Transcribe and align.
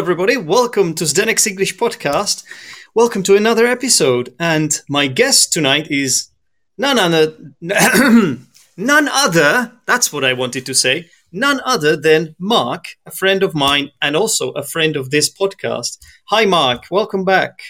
Everybody. 0.00 0.36
Welcome 0.36 0.94
to 0.94 1.04
Zdenek's 1.04 1.46
English 1.46 1.76
podcast. 1.76 2.42
Welcome 2.94 3.22
to 3.24 3.36
another 3.36 3.66
episode. 3.66 4.34
And 4.40 4.78
my 4.88 5.06
guest 5.08 5.52
tonight 5.52 5.88
is 5.90 6.28
none 6.78 6.98
other, 6.98 7.34
none 7.60 9.08
other. 9.12 9.72
That's 9.86 10.10
what 10.10 10.24
I 10.24 10.32
wanted 10.32 10.64
to 10.64 10.74
say. 10.74 11.10
None 11.32 11.60
other 11.66 11.96
than 11.96 12.34
Mark, 12.38 12.86
a 13.04 13.10
friend 13.10 13.42
of 13.42 13.54
mine 13.54 13.90
and 14.00 14.16
also 14.16 14.52
a 14.52 14.62
friend 14.62 14.96
of 14.96 15.10
this 15.10 15.30
podcast. 15.32 15.98
Hi, 16.28 16.46
Mark. 16.46 16.84
Welcome 16.90 17.24
back. 17.24 17.60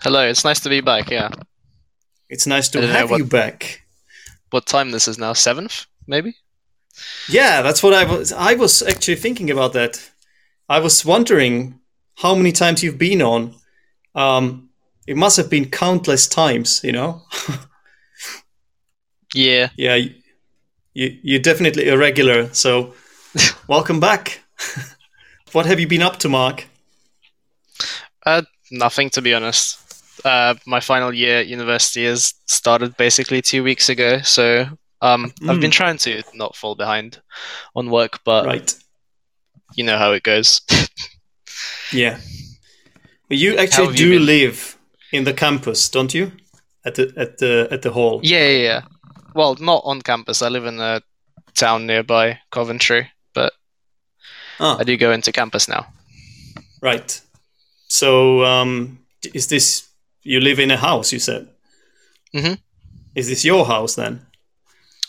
Hello, 0.00 0.26
it's 0.26 0.44
nice 0.44 0.60
to 0.60 0.70
be 0.70 0.80
back. 0.80 1.10
Yeah. 1.10 1.28
It's 2.30 2.46
nice 2.46 2.68
to 2.70 2.86
have 2.86 3.10
what- 3.10 3.18
you 3.18 3.24
back. 3.26 3.82
What 4.50 4.64
time 4.66 4.92
this 4.92 5.08
is 5.08 5.18
now? 5.18 5.34
Seventh, 5.34 5.86
maybe. 6.06 6.36
Yeah, 7.28 7.60
that's 7.60 7.82
what 7.82 7.92
I 7.92 8.04
was. 8.04 8.32
I 8.32 8.54
was 8.54 8.80
actually 8.82 9.16
thinking 9.16 9.50
about 9.50 9.74
that. 9.74 10.00
I 10.68 10.80
was 10.80 11.04
wondering 11.04 11.80
how 12.16 12.34
many 12.34 12.52
times 12.52 12.82
you've 12.82 12.98
been 12.98 13.22
on. 13.22 13.54
Um, 14.14 14.70
it 15.06 15.16
must 15.16 15.36
have 15.36 15.48
been 15.50 15.70
countless 15.70 16.26
times, 16.26 16.80
you 16.84 16.92
know. 16.92 17.22
Yeah. 19.34 19.68
yeah, 19.76 19.96
you, 19.96 20.14
you 20.94 21.18
you're 21.22 21.40
definitely 21.42 21.88
a 21.88 21.98
regular. 21.98 22.48
So, 22.54 22.94
welcome 23.68 24.00
back. 24.00 24.40
what 25.52 25.66
have 25.66 25.78
you 25.78 25.86
been 25.86 26.00
up 26.00 26.16
to, 26.20 26.28
Mark? 26.28 26.66
Uh, 28.24 28.42
nothing 28.70 29.10
to 29.10 29.20
be 29.20 29.34
honest. 29.34 29.78
Uh, 30.24 30.54
my 30.66 30.80
final 30.80 31.12
year 31.12 31.40
at 31.40 31.48
university 31.48 32.04
has 32.06 32.32
started 32.46 32.96
basically 32.96 33.42
two 33.42 33.62
weeks 33.62 33.88
ago, 33.90 34.20
so 34.22 34.66
um, 35.02 35.32
I've 35.48 35.60
been 35.60 35.70
Mm. 35.70 35.74
trying 35.74 35.98
to 35.98 36.22
not 36.34 36.56
fall 36.56 36.74
behind 36.74 37.20
on 37.74 37.90
work, 37.90 38.20
but 38.24 38.46
Right. 38.46 38.74
You 39.74 39.84
know 39.84 39.98
how 39.98 40.12
it 40.12 40.22
goes. 40.22 40.60
Yeah. 41.92 42.18
You 43.30 43.56
actually 43.56 43.88
you 43.90 43.96
do 43.96 44.10
been? 44.18 44.26
live 44.26 44.76
in 45.12 45.24
the 45.24 45.32
campus, 45.32 45.88
don't 45.88 46.12
you? 46.12 46.32
At 46.84 46.94
the 46.96 47.12
at 47.16 47.38
the 47.38 47.68
at 47.70 47.82
the 47.82 47.90
hall. 47.92 48.20
yeah, 48.24 48.48
yeah, 48.48 48.62
yeah. 48.62 48.80
Well, 49.34 49.56
not 49.60 49.82
on 49.84 50.02
campus. 50.02 50.42
I 50.42 50.48
live 50.48 50.66
in 50.66 50.80
a 50.80 51.00
town 51.54 51.86
nearby, 51.86 52.38
Coventry, 52.50 53.08
but 53.34 53.52
Ah. 54.58 54.76
I 54.80 54.84
do 54.84 54.96
go 54.96 55.12
into 55.12 55.30
campus 55.32 55.68
now. 55.68 55.86
Right. 56.82 57.20
So, 57.88 58.44
um, 58.44 58.98
is 59.34 59.46
this 59.46 59.88
you 60.22 60.40
live 60.40 60.58
in 60.62 60.70
a 60.70 60.76
house? 60.76 61.12
You 61.12 61.20
said. 61.20 61.48
Mhm. 62.34 62.58
Is 63.14 63.26
this 63.28 63.44
your 63.44 63.64
house 63.66 63.94
then? 63.94 64.26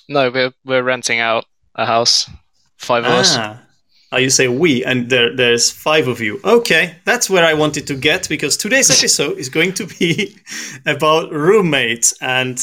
No, 0.09 0.29
we're 0.31 0.53
we're 0.63 0.83
renting 0.83 1.19
out 1.19 1.45
a 1.75 1.85
house, 1.85 2.29
five 2.77 3.03
of 3.05 3.11
us. 3.11 3.35
You 4.13 4.29
say 4.29 4.47
we, 4.47 4.85
and 4.85 5.09
there, 5.09 5.35
there's 5.35 5.69
five 5.69 6.07
of 6.07 6.21
you. 6.21 6.39
Okay, 6.43 6.95
that's 7.03 7.29
where 7.29 7.43
I 7.43 7.53
wanted 7.53 7.87
to 7.87 7.95
get 7.95 8.29
because 8.29 8.55
today's 8.55 8.89
episode 8.89 9.37
is 9.37 9.49
going 9.49 9.73
to 9.73 9.85
be 9.85 10.37
about 10.85 11.31
roommates 11.31 12.13
and 12.21 12.57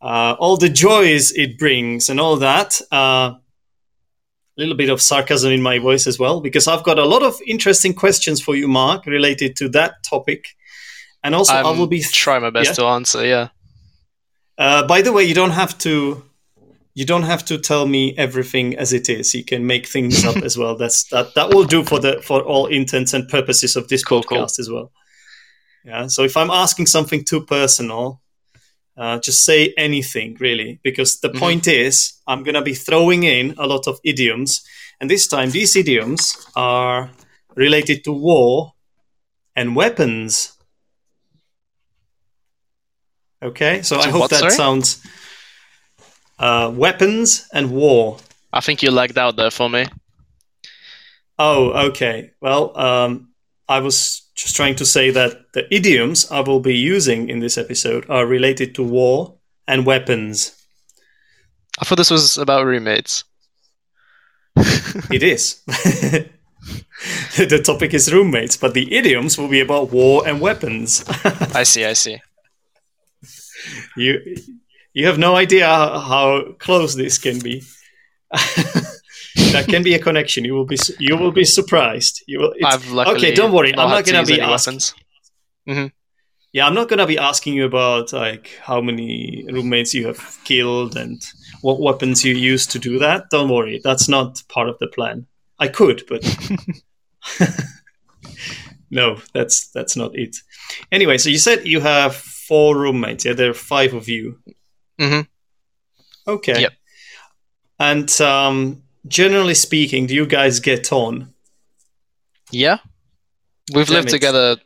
uh, 0.00 0.36
all 0.38 0.56
the 0.56 0.68
joys 0.68 1.32
it 1.32 1.58
brings 1.58 2.08
and 2.08 2.20
all 2.20 2.36
that. 2.36 2.80
Uh, 2.92 3.34
a 4.56 4.60
little 4.60 4.76
bit 4.76 4.90
of 4.90 5.02
sarcasm 5.02 5.50
in 5.50 5.60
my 5.60 5.80
voice 5.80 6.06
as 6.06 6.20
well 6.20 6.40
because 6.40 6.68
I've 6.68 6.84
got 6.84 7.00
a 7.00 7.04
lot 7.04 7.24
of 7.24 7.34
interesting 7.44 7.92
questions 7.92 8.40
for 8.40 8.54
you, 8.54 8.68
Mark, 8.68 9.06
related 9.06 9.56
to 9.56 9.68
that 9.70 10.04
topic. 10.04 10.46
And 11.24 11.34
also, 11.34 11.54
I 11.54 11.62
I'm 11.68 11.78
will 11.78 11.88
be 11.88 12.00
try 12.02 12.38
my 12.38 12.50
best 12.50 12.68
Yeah? 12.70 12.74
to 12.74 12.84
answer. 12.84 13.26
Yeah. 13.26 13.48
Uh, 14.56 14.86
by 14.86 15.02
the 15.02 15.12
way, 15.12 15.24
you 15.24 15.34
don't 15.34 15.50
have 15.50 15.76
to. 15.78 16.22
You 16.96 17.04
don't 17.04 17.24
have 17.24 17.44
to 17.46 17.58
tell 17.58 17.86
me 17.86 18.14
everything 18.16 18.76
as 18.78 18.92
it 18.92 19.08
is. 19.08 19.34
You 19.34 19.44
can 19.44 19.66
make 19.66 19.86
things 19.88 20.24
up 20.24 20.36
as 20.44 20.56
well. 20.56 20.76
That's 20.76 21.04
that. 21.10 21.34
That 21.34 21.50
will 21.52 21.64
do 21.64 21.82
for 21.84 21.98
the 21.98 22.22
for 22.22 22.40
all 22.42 22.66
intents 22.66 23.12
and 23.14 23.28
purposes 23.28 23.74
of 23.76 23.88
this 23.88 24.04
Cool, 24.04 24.22
podcast 24.22 24.56
cool. 24.56 24.60
as 24.62 24.70
well. 24.70 24.92
Yeah. 25.84 26.06
So 26.06 26.22
if 26.22 26.36
I'm 26.36 26.50
asking 26.50 26.86
something 26.86 27.24
too 27.24 27.44
personal, 27.44 28.20
uh, 28.96 29.18
just 29.18 29.44
say 29.44 29.74
anything 29.76 30.36
really, 30.38 30.78
because 30.84 31.18
the 31.20 31.30
Mhm. 31.30 31.38
point 31.38 31.66
is 31.66 32.12
I'm 32.28 32.44
gonna 32.44 32.62
be 32.62 32.74
throwing 32.74 33.24
in 33.24 33.54
a 33.58 33.66
lot 33.66 33.88
of 33.88 33.98
idioms, 34.04 34.62
and 35.00 35.10
this 35.10 35.26
time 35.26 35.50
these 35.50 35.74
idioms 35.76 36.36
are 36.54 37.10
related 37.56 38.04
to 38.04 38.12
war 38.12 38.72
and 39.56 39.74
weapons. 39.76 40.52
Okay, 43.42 43.82
so 43.82 43.98
I 43.98 44.08
hope 44.08 44.20
what, 44.20 44.30
that 44.30 44.40
sorry? 44.40 44.52
sounds 44.52 45.00
uh, 46.38 46.72
weapons 46.74 47.48
and 47.52 47.70
war. 47.70 48.18
I 48.52 48.60
think 48.60 48.82
you 48.82 48.90
lagged 48.90 49.18
out 49.18 49.36
there 49.36 49.50
for 49.50 49.68
me. 49.68 49.86
Oh, 51.38 51.86
okay. 51.88 52.30
Well, 52.40 52.76
um, 52.78 53.28
I 53.68 53.80
was 53.80 54.22
just 54.34 54.54
trying 54.54 54.76
to 54.76 54.86
say 54.86 55.10
that 55.10 55.52
the 55.52 55.72
idioms 55.74 56.30
I 56.30 56.40
will 56.40 56.60
be 56.60 56.76
using 56.76 57.28
in 57.28 57.40
this 57.40 57.58
episode 57.58 58.08
are 58.08 58.26
related 58.26 58.74
to 58.76 58.82
war 58.82 59.34
and 59.66 59.86
weapons. 59.86 60.54
I 61.80 61.84
thought 61.84 61.96
this 61.96 62.10
was 62.10 62.38
about 62.38 62.66
roommates. 62.66 63.24
It 65.10 65.22
is. 65.24 65.60
the 67.36 67.60
topic 67.64 67.94
is 67.94 68.12
roommates, 68.12 68.56
but 68.56 68.74
the 68.74 68.94
idioms 68.94 69.36
will 69.36 69.48
be 69.48 69.60
about 69.60 69.90
war 69.90 70.26
and 70.26 70.40
weapons. 70.40 71.04
I 71.54 71.64
see, 71.64 71.84
I 71.84 71.94
see. 71.94 72.20
you, 73.96 74.36
you 74.94 75.06
have 75.06 75.18
no 75.18 75.36
idea 75.36 75.66
how, 75.66 76.54
close 76.58 76.94
this 76.94 77.18
can 77.18 77.40
be. 77.40 77.62
that 78.30 79.66
can 79.68 79.82
be 79.82 79.94
a 79.94 79.98
connection. 79.98 80.44
You 80.44 80.54
will 80.54 80.64
be 80.64 80.78
you 80.98 81.16
will 81.16 81.32
be 81.32 81.44
surprised. 81.44 82.22
You 82.26 82.40
will. 82.40 82.54
I've 82.64 82.90
luckily 82.90 83.16
okay, 83.16 83.34
don't 83.34 83.52
worry. 83.52 83.76
I'm 83.76 83.90
not 83.90 84.04
gonna 84.04 84.24
be 84.24 84.40
asking. 84.40 84.74
weapons. 84.74 84.94
Mm-hmm. 85.68 85.86
Yeah, 86.52 86.66
I'm 86.66 86.74
not 86.74 86.88
gonna 86.88 87.06
be 87.06 87.18
asking 87.18 87.54
you 87.54 87.64
about 87.64 88.12
like 88.12 88.58
how 88.62 88.80
many 88.80 89.44
roommates 89.52 89.94
you 89.94 90.06
have 90.06 90.38
killed 90.44 90.96
and 90.96 91.22
what 91.62 91.80
weapons 91.80 92.24
you 92.24 92.34
use 92.34 92.66
to 92.68 92.78
do 92.78 92.98
that. 93.00 93.30
Don't 93.30 93.50
worry, 93.50 93.80
that's 93.82 94.08
not 94.08 94.42
part 94.48 94.68
of 94.68 94.78
the 94.78 94.88
plan. 94.88 95.26
I 95.58 95.68
could, 95.68 96.02
but 96.08 96.22
no, 98.90 99.20
that's 99.32 99.68
that's 99.70 99.96
not 99.96 100.16
it. 100.16 100.36
Anyway, 100.92 101.18
so 101.18 101.30
you 101.30 101.38
said 101.38 101.66
you 101.66 101.80
have 101.80 102.14
four 102.16 102.76
roommates. 102.76 103.24
Yeah, 103.24 103.32
there 103.34 103.50
are 103.50 103.54
five 103.54 103.94
of 103.94 104.08
you. 104.08 104.38
Mhm. 105.00 105.26
Okay. 106.26 106.60
Yep. 106.62 106.72
And 107.78 108.20
um, 108.20 108.82
generally 109.06 109.54
speaking, 109.54 110.06
do 110.06 110.14
you 110.14 110.26
guys 110.26 110.60
get 110.60 110.92
on? 110.92 111.32
Yeah, 112.50 112.78
we've 113.74 113.86
Damn 113.86 113.94
lived 113.96 114.08
it. 114.08 114.12
together 114.12 114.56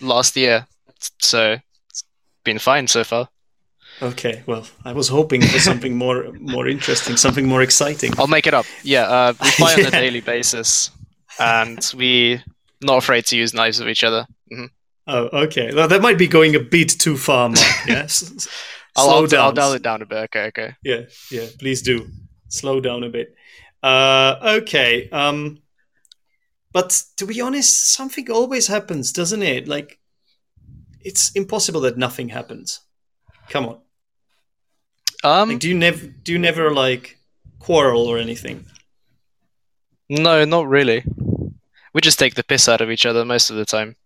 last 0.00 0.36
year, 0.36 0.66
so 1.20 1.56
it's 1.90 2.04
been 2.44 2.58
fine 2.58 2.88
so 2.88 3.04
far. 3.04 3.28
Okay. 4.02 4.42
Well, 4.46 4.66
I 4.84 4.92
was 4.92 5.08
hoping 5.08 5.42
for 5.42 5.58
something 5.60 5.96
more 6.04 6.32
more 6.40 6.66
interesting, 6.66 7.16
something 7.16 7.46
more 7.46 7.62
exciting. 7.62 8.12
I'll 8.18 8.26
make 8.26 8.46
it 8.46 8.54
up. 8.54 8.66
Yeah, 8.82 9.02
uh, 9.02 9.32
we 9.40 9.50
fight 9.52 9.78
on 9.78 9.86
a 9.86 9.90
daily 9.90 10.20
basis, 10.20 10.90
and 11.38 11.78
we're 11.96 12.42
not 12.80 12.98
afraid 12.98 13.26
to 13.26 13.36
use 13.36 13.54
knives 13.54 13.78
with 13.78 13.88
each 13.88 14.04
other. 14.04 14.26
hmm 14.50 14.66
Oh, 15.10 15.28
okay. 15.44 15.72
Well, 15.72 15.88
that 15.88 16.02
might 16.02 16.18
be 16.18 16.26
going 16.26 16.54
a 16.54 16.60
bit 16.60 16.90
too 16.90 17.16
far, 17.16 17.48
Mark. 17.48 17.58
Yeah. 17.86 18.06
I'll, 18.96 19.04
Slow 19.06 19.16
I'll, 19.22 19.26
down. 19.26 19.40
I'll 19.40 19.52
dial 19.52 19.72
it 19.74 19.82
down 19.82 20.02
a 20.02 20.06
bit. 20.06 20.18
Okay, 20.24 20.46
okay. 20.46 20.74
Yeah, 20.82 21.02
yeah. 21.30 21.46
Please 21.58 21.82
do 21.82 22.08
slow 22.48 22.80
down 22.80 23.04
a 23.04 23.08
bit. 23.08 23.34
Uh, 23.82 24.36
okay. 24.62 25.08
Um, 25.10 25.58
but 26.72 27.02
to 27.16 27.26
be 27.26 27.40
honest, 27.40 27.92
something 27.94 28.30
always 28.30 28.66
happens, 28.66 29.12
doesn't 29.12 29.42
it? 29.42 29.68
Like, 29.68 29.98
it's 31.00 31.30
impossible 31.32 31.80
that 31.82 31.96
nothing 31.96 32.28
happens. 32.30 32.80
Come 33.48 33.66
on. 33.66 33.80
Um, 35.24 35.48
Like, 35.50 35.58
do 35.60 35.68
you 35.68 35.74
never 35.74 36.06
do 36.06 36.32
you 36.32 36.38
never 36.38 36.72
like 36.72 37.18
quarrel 37.58 38.06
or 38.06 38.18
anything? 38.18 38.66
no, 40.08 40.44
not 40.44 40.68
really. 40.68 41.04
We 41.94 42.00
just 42.00 42.18
take 42.18 42.34
the 42.34 42.44
piss 42.44 42.68
out 42.68 42.80
of 42.80 42.90
each 42.90 43.06
other 43.06 43.24
most 43.24 43.50
of 43.50 43.56
the 43.56 43.64
time. 43.64 43.96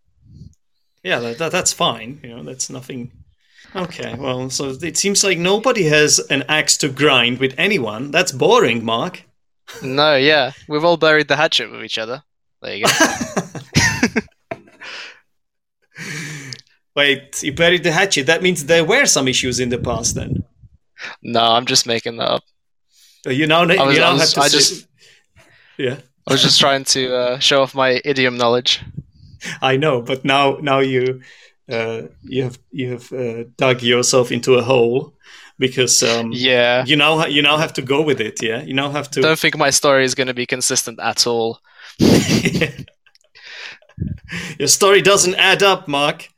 Yeah, 1.03 1.19
that, 1.21 1.39
that, 1.39 1.53
that's 1.53 1.73
fine. 1.73 2.21
You 2.23 2.37
know, 2.37 2.43
that's 2.45 2.71
nothing. 2.71 3.22
Okay, 3.75 4.15
well, 4.19 4.51
so 4.51 4.69
it 4.83 4.97
seems 4.99 5.25
like 5.25 5.39
nobody 5.39 5.85
has 5.85 6.19
an 6.31 6.45
axe 6.49 6.77
to 6.79 6.89
grind 6.89 7.39
with 7.39 7.55
anyone. 7.57 8.11
That's 8.11 8.31
boring, 8.33 8.85
Mark. 8.85 9.23
No, 9.83 10.15
yeah, 10.17 10.53
we've 10.69 10.85
all 10.85 10.99
buried 10.99 11.29
the 11.29 11.37
hatchet 11.37 11.71
with 11.71 11.83
each 11.83 11.97
other. 11.97 12.23
There 12.61 12.77
you 12.77 12.85
go. 12.85 12.91
Wait, 16.95 17.43
you 17.43 17.53
buried 17.55 17.83
the 17.85 17.93
hatchet. 17.93 18.27
That 18.27 18.43
means 18.43 18.67
there 18.67 18.85
were 18.85 19.07
some 19.07 19.27
issues 19.29 19.59
in 19.61 19.71
the 19.71 19.79
past 19.79 20.15
then. 20.15 20.45
no, 21.23 21.41
I'm 21.41 21.65
just 21.67 21.87
making 21.87 22.17
that 22.19 22.29
up. 22.29 22.43
Uh, 23.27 23.31
You 23.31 23.47
now, 23.47 23.63
I 23.63 23.67
was- 23.87 23.95
you 23.95 24.01
now 24.01 24.13
was- 24.13 24.21
have 24.23 24.31
to 24.35 24.41
I 24.41 24.49
say- 24.49 24.59
just- 24.59 24.87
Yeah, 25.79 25.97
I 26.29 26.33
was 26.33 26.43
just 26.43 26.61
trying 26.61 26.85
to 26.85 27.17
uh, 27.17 27.39
show 27.39 27.63
off 27.63 27.75
my 27.75 28.01
idiom 28.05 28.37
knowledge. 28.37 28.81
I 29.63 29.77
know, 29.77 30.03
but 30.03 30.25
now 30.25 30.59
now 30.61 30.79
you 30.81 31.23
uh, 31.71 32.03
you 32.23 32.43
have 32.45 32.59
you 32.71 32.91
have 32.93 33.13
uh, 33.13 33.45
dug 33.57 33.83
yourself 33.83 34.33
into 34.33 34.55
a 34.55 34.63
hole 34.63 35.15
because 35.59 36.03
um, 36.03 36.31
Yeah. 36.33 36.85
you 36.85 36.97
now 36.97 37.27
you 37.27 37.43
now 37.43 37.57
have 37.57 37.73
to 37.75 37.83
go 37.83 38.03
with 38.03 38.21
it. 38.21 38.43
Yeah, 38.43 38.63
you 38.63 38.75
now 38.75 38.91
have 38.91 39.11
to. 39.13 39.21
Don't 39.21 39.39
think 39.39 39.57
my 39.57 39.71
story 39.71 40.05
is 40.05 40.15
going 40.15 40.27
to 40.29 40.35
be 40.35 40.47
consistent 40.47 40.99
at 41.01 41.27
all. 41.27 41.61
Your 44.59 44.69
story 44.69 45.03
doesn't 45.03 45.35
add 45.35 45.63
up, 45.63 45.87
Mark. 45.89 46.29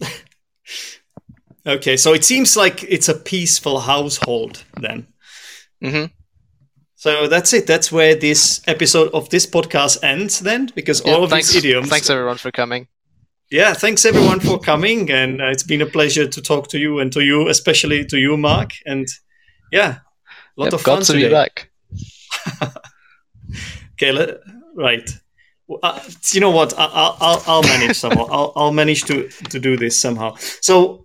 okay, 1.66 1.96
so 1.96 2.12
it 2.12 2.24
seems 2.24 2.56
like 2.56 2.82
it's 2.84 3.08
a 3.08 3.14
peaceful 3.14 3.80
household 3.80 4.64
then. 4.80 5.06
mm-hmm. 5.82 6.06
So 6.96 7.28
that's 7.28 7.54
it. 7.54 7.66
That's 7.66 7.90
where 7.90 8.14
this 8.14 8.60
episode 8.66 9.10
of 9.14 9.30
this 9.30 9.46
podcast 9.46 10.04
ends 10.04 10.40
then, 10.40 10.70
because 10.74 11.00
all 11.00 11.24
of 11.24 11.30
thanks, 11.30 11.48
these 11.48 11.64
idioms. 11.64 11.88
thanks 11.88 12.10
everyone 12.10 12.36
for 12.36 12.50
coming. 12.52 12.88
Yeah, 13.50 13.74
thanks 13.74 14.04
everyone 14.04 14.38
for 14.40 14.58
coming, 14.60 15.10
and 15.10 15.40
uh, 15.42 15.46
it's 15.46 15.64
been 15.64 15.82
a 15.82 15.86
pleasure 15.86 16.26
to 16.28 16.40
talk 16.40 16.68
to 16.68 16.78
you 16.78 17.00
and 17.00 17.12
to 17.12 17.20
you, 17.20 17.48
especially 17.48 18.04
to 18.06 18.18
you, 18.18 18.36
Mark. 18.36 18.70
And 18.86 19.08
yeah, 19.72 19.98
a 20.56 20.60
lot 20.60 20.66
Yep, 20.66 20.72
of 20.74 20.80
fun 20.82 21.00
to 21.00 21.12
today. 21.12 21.28
be 21.28 21.30
back. 21.30 21.70
Okay, 23.94 24.12
let, 24.12 24.38
right. 24.74 25.10
Uh, 25.82 26.00
you 26.32 26.40
know 26.40 26.50
what? 26.50 26.72
I, 26.78 26.86
I'll, 27.20 27.42
I'll, 27.46 27.62
manage 27.62 27.96
somehow. 27.98 28.24
I'll, 28.30 28.52
I'll 28.56 28.72
manage 28.72 29.04
to 29.04 29.28
to 29.50 29.60
do 29.60 29.76
this 29.76 30.00
somehow. 30.00 30.36
So, 30.62 31.04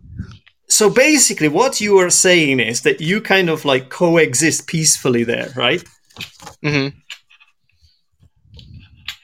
so 0.69 0.89
basically, 0.89 1.50
what 1.50 1.81
you 1.81 1.98
are 2.00 2.09
saying 2.09 2.62
is 2.62 2.81
that 2.83 3.01
you 3.01 3.19
kind 3.19 3.50
of 3.50 3.65
like 3.65 3.89
coexist 3.89 4.68
peacefully 4.68 5.25
there, 5.25 5.51
right? 5.57 5.83
hmm 6.63 6.88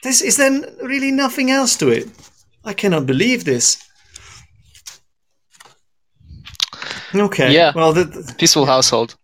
This 0.02 0.20
is 0.20 0.36
then 0.36 0.66
really 0.82 1.10
nothing 1.12 1.50
else 1.50 1.76
to 1.78 1.88
it. 1.88 2.08
I 2.64 2.72
cannot 2.74 3.06
believe 3.06 3.44
this. 3.44 3.82
Okay. 7.14 7.52
Yeah. 7.52 7.72
Well, 7.74 7.92
the, 7.92 8.04
the- 8.04 8.34
Peaceful 8.38 8.66
household. 8.66 9.16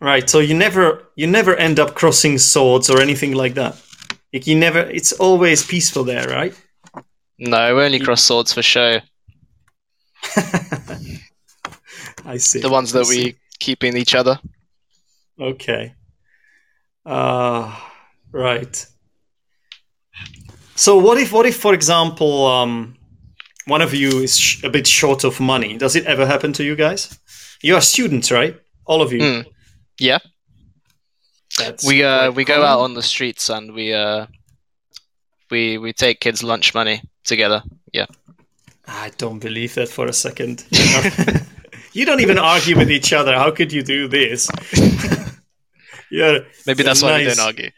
right. 0.00 0.28
So 0.28 0.38
you 0.40 0.54
never 0.54 1.04
you 1.16 1.26
never 1.26 1.56
end 1.56 1.78
up 1.80 1.94
crossing 1.94 2.38
swords 2.38 2.90
or 2.90 3.00
anything 3.00 3.32
like 3.34 3.54
that. 3.54 3.76
Like 4.32 4.46
you 4.46 4.56
never. 4.58 4.80
It's 4.80 5.12
always 5.12 5.64
peaceful 5.64 6.04
there, 6.04 6.28
right? 6.28 6.54
No, 7.38 7.74
we 7.74 7.82
only 7.82 7.98
cross 8.00 8.22
swords 8.22 8.52
for 8.52 8.62
show. 8.62 9.00
I 12.24 12.36
see. 12.36 12.60
The 12.60 12.68
ones 12.68 12.92
that 12.92 13.06
we 13.08 13.36
keep 13.58 13.82
in 13.82 13.96
each 13.96 14.14
other. 14.14 14.38
Okay. 15.40 15.94
Uh, 17.06 17.74
right. 18.30 18.86
So 20.80 20.96
what 20.96 21.18
if, 21.18 21.30
what 21.30 21.44
if, 21.44 21.56
for 21.56 21.74
example, 21.74 22.46
um, 22.46 22.96
one 23.66 23.82
of 23.82 23.92
you 23.92 24.08
is 24.22 24.38
sh- 24.38 24.64
a 24.64 24.70
bit 24.70 24.86
short 24.86 25.24
of 25.24 25.38
money? 25.38 25.76
Does 25.76 25.94
it 25.94 26.06
ever 26.06 26.24
happen 26.24 26.54
to 26.54 26.64
you 26.64 26.74
guys? 26.74 27.18
You 27.60 27.74
are 27.74 27.82
students, 27.82 28.30
right? 28.30 28.58
All 28.86 29.02
of 29.02 29.12
you. 29.12 29.20
Mm. 29.20 29.44
Yeah, 29.98 30.20
That's 31.58 31.86
we 31.86 32.02
uh 32.02 32.30
we 32.30 32.46
go 32.46 32.64
out 32.64 32.80
on 32.80 32.94
the 32.94 33.02
streets 33.02 33.50
and 33.50 33.74
we 33.74 33.92
uh 33.92 34.24
we 35.50 35.76
we 35.76 35.92
take 35.92 36.20
kids 36.20 36.42
lunch 36.42 36.72
money 36.74 37.02
together. 37.24 37.62
Yeah. 37.92 38.06
I 38.86 39.10
don't 39.18 39.38
believe 39.40 39.74
that 39.74 39.90
for 39.90 40.06
a 40.06 40.14
second. 40.14 40.64
you 41.92 42.06
don't 42.06 42.20
even 42.20 42.38
argue 42.38 42.74
with 42.78 42.90
each 42.90 43.12
other. 43.12 43.34
How 43.36 43.50
could 43.50 43.70
you 43.70 43.82
do 43.82 44.08
this? 44.08 44.48
yeah. 46.10 46.38
Maybe 46.66 46.82
that's 46.84 47.02
why 47.02 47.18
we 47.18 47.24
Nice. 47.26 47.36
don't 47.36 47.46
argue. 47.46 47.70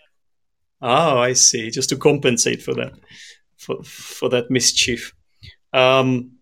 Oh, 0.82 1.18
I 1.18 1.32
see. 1.32 1.70
Just 1.70 1.88
to 1.90 1.96
compensate 1.96 2.62
for 2.62 2.74
that, 2.74 2.92
for 3.56 3.82
for 3.84 4.28
that 4.30 4.50
mischief. 4.50 5.14
Um, 5.72 6.32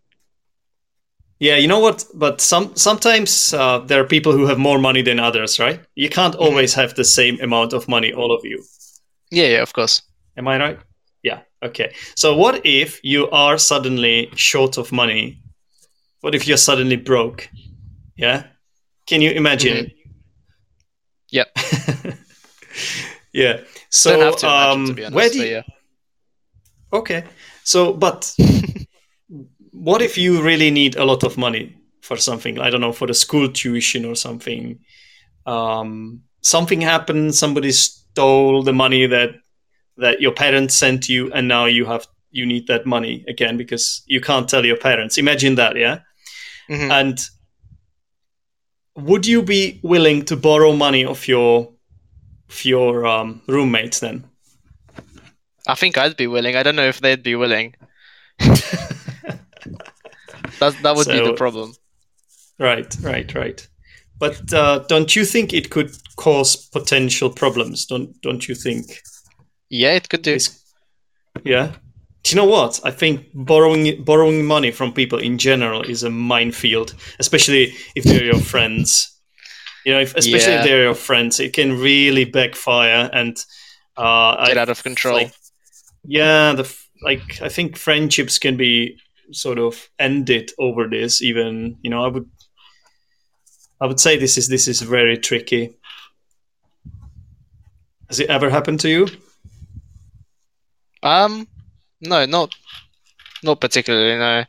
yeah, 1.39 1.57
you 1.57 1.69
know 1.69 1.79
what? 1.79 2.05
But 2.15 2.41
some 2.41 2.75
sometimes 2.77 3.55
uh, 3.55 3.79
there 3.81 4.01
are 4.01 4.07
people 4.07 4.33
who 4.33 4.47
have 4.47 4.59
more 4.59 4.79
money 4.79 5.03
than 5.03 5.21
others, 5.21 5.59
right? 5.59 5.81
You 5.95 6.09
can't 6.09 6.35
always 6.35 6.75
have 6.75 6.95
the 6.95 7.05
same 7.05 7.39
amount 7.41 7.73
of 7.73 7.89
money, 7.89 8.13
all 8.13 8.33
of 8.33 8.45
you. 8.45 8.63
Yeah, 9.31 9.47
yeah, 9.47 9.63
of 9.63 9.73
course. 9.73 10.03
Am 10.37 10.49
I 10.49 10.59
right? 10.59 10.79
Yeah. 11.23 11.41
Okay. 11.63 11.95
So 12.17 12.37
what 12.37 12.65
if 12.65 13.01
you 13.05 13.29
are 13.31 13.59
suddenly 13.59 14.31
short 14.35 14.79
of 14.79 14.93
money? 14.93 15.43
What 16.21 16.35
if 16.35 16.47
you're 16.47 16.57
suddenly 16.57 16.97
broke? 16.97 17.49
Yeah. 18.17 18.45
Can 19.07 19.23
you 19.23 19.31
imagine 19.31 19.77
it? 19.77 19.93
Yep. 21.31 21.49
yeah. 23.33 23.61
So 23.91 24.13
don't 24.13 24.25
have 24.25 24.37
to 24.37 24.47
imagine, 24.47 24.81
um, 24.81 24.87
to 24.87 24.93
be 24.95 25.05
honest. 25.05 25.15
where 25.17 25.29
do 25.31 25.39
you, 25.39 25.51
yeah. 25.51 25.63
Okay. 26.93 27.25
So, 27.65 27.93
but 27.93 28.35
what 29.73 30.03
if 30.03 30.17
you 30.17 30.43
really 30.43 30.71
need 30.71 30.97
a 30.97 31.05
lot 31.05 31.23
of 31.23 31.37
money 31.37 31.77
for 32.03 32.17
something? 32.17 32.59
I 32.59 32.71
don't 32.71 32.81
know, 32.81 32.93
for 32.93 33.07
the 33.07 33.15
school 33.15 33.51
tuition 33.51 34.05
or 34.05 34.15
something. 34.15 34.79
Um, 35.47 36.23
something 36.43 36.81
happened. 36.81 37.35
Somebody 37.35 37.73
stole 37.73 38.63
the 38.63 38.73
money 38.73 39.07
that 39.07 39.31
that 39.97 40.21
your 40.21 40.33
parents 40.33 40.75
sent 40.75 41.09
you, 41.09 41.33
and 41.33 41.47
now 41.49 41.67
you 41.67 41.85
have 41.85 42.07
you 42.31 42.47
need 42.47 42.67
that 42.69 42.87
money 42.87 43.25
again 43.29 43.57
because 43.57 44.03
you 44.07 44.21
can't 44.21 44.49
tell 44.49 44.65
your 44.65 44.77
parents. 44.77 45.19
Imagine 45.19 45.57
that, 45.57 45.77
yeah. 45.77 45.99
Mhm. 46.69 46.91
And 46.91 47.19
would 48.97 49.27
you 49.27 49.43
be 49.43 49.81
willing 49.83 50.25
to 50.27 50.37
borrow 50.37 50.73
money 50.73 51.05
of 51.05 51.27
your 51.27 51.73
your 52.65 53.07
um, 53.07 53.43
roommates 53.47 54.01
then? 54.01 54.25
I 55.67 55.75
think 55.75 55.99
I'd 55.99 56.17
be 56.17 56.27
willing. 56.27 56.57
I 56.57 56.63
don't 56.63 56.77
know 56.77 56.89
if 56.89 57.01
they'd 57.01 57.23
be 57.23 57.37
willing. 57.37 57.75
that 58.39 58.95
that 60.83 60.97
would 60.97 61.07
be 61.07 61.25
the 61.25 61.35
problem. 61.37 61.75
Right, 62.59 62.95
right, 63.03 63.35
right. 63.35 63.67
But 64.19 64.53
uh, 64.53 64.81
don't 64.89 65.15
you 65.17 65.25
think 65.25 65.53
it 65.53 65.71
could 65.71 65.91
cause 66.17 66.57
potential 66.57 67.31
problems? 67.31 67.87
Don't 67.87 68.21
don't 68.23 68.49
you 68.49 68.55
think? 68.55 69.03
Yeah, 69.69 69.95
it 69.95 70.09
could 70.09 70.23
do. 70.23 70.35
It's- 70.35 70.57
yeah. 71.45 71.73
Do 72.23 72.31
you 72.31 72.37
know 72.37 72.51
what? 72.51 72.81
I 72.85 72.91
think 72.91 73.29
borrowing 73.33 74.05
borrowing 74.05 74.45
money 74.45 74.71
from 74.73 74.93
people 74.93 75.19
in 75.19 75.39
general 75.39 75.83
is 75.83 76.03
a 76.03 76.11
minefield, 76.11 76.95
especially 77.19 77.73
if 77.95 78.05
they're 78.05 78.25
your 78.25 78.41
friends. 78.41 79.20
You 79.85 79.93
know, 79.95 80.01
if, 80.01 80.15
especially 80.17 80.53
Yeah. 80.53 80.59
if 80.61 80.65
they're 80.67 80.83
your 80.85 80.95
friends, 80.95 81.41
it 81.41 81.53
can 81.53 81.79
really 81.79 82.25
backfire 82.25 83.09
and 83.13 83.37
uh, 83.97 84.47
Get 84.47 84.59
I, 84.59 84.61
out 84.63 84.69
of 84.69 84.83
control. 84.83 85.15
like, 85.17 85.33
yeah, 86.05 86.53
the 86.53 86.71
like 87.03 87.41
I 87.43 87.49
think 87.49 87.77
friendships 87.77 88.39
can 88.39 88.57
be 88.57 88.99
sort 89.33 89.59
of 89.59 89.89
ended 89.99 90.51
over 90.59 90.87
this. 90.89 91.23
Even 91.23 91.79
you 91.83 91.91
know, 91.91 92.05
I 92.05 92.09
would 92.09 92.29
I 93.81 93.87
would 93.87 94.01
say 94.01 94.19
this 94.19 94.37
is 94.39 94.49
this 94.49 94.69
is 94.69 94.81
very 94.83 95.17
tricky. 95.19 95.77
Has 98.09 98.21
it 98.21 98.29
ever 98.31 98.51
happened 98.51 98.81
to 98.81 98.89
you? 98.89 99.07
Um, 101.03 101.47
no, 102.01 102.27
not 102.27 102.55
not 103.43 103.61
particularly. 103.61 104.19
No. 104.19 104.45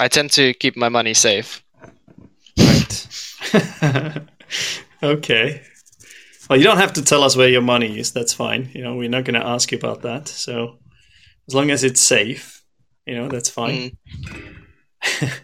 I 0.00 0.08
tend 0.08 0.32
to 0.32 0.52
keep 0.54 0.76
my 0.76 0.88
money 0.88 1.14
safe. 1.14 1.62
Okay. 5.02 5.60
Well, 6.48 6.58
you 6.58 6.64
don't 6.64 6.78
have 6.78 6.94
to 6.94 7.02
tell 7.02 7.22
us 7.22 7.36
where 7.36 7.48
your 7.48 7.62
money 7.62 7.98
is. 7.98 8.12
That's 8.12 8.32
fine. 8.32 8.70
You 8.72 8.82
know, 8.82 8.96
we're 8.96 9.08
not 9.10 9.24
going 9.24 9.40
to 9.40 9.46
ask 9.46 9.70
you 9.72 9.78
about 9.78 10.02
that. 10.02 10.28
So, 10.28 10.78
as 11.48 11.54
long 11.54 11.70
as 11.70 11.84
it's 11.84 12.00
safe, 12.00 12.62
you 13.06 13.14
know, 13.14 13.28
that's 13.28 13.50
fine. 13.50 13.96
Mm. 15.02 15.32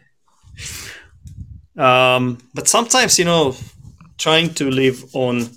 Um, 1.76 2.38
but 2.52 2.69
sometimes, 2.69 3.19
you 3.19 3.25
know, 3.25 3.57
trying 4.19 4.52
to 4.54 4.71
live 4.71 5.02
on 5.14 5.49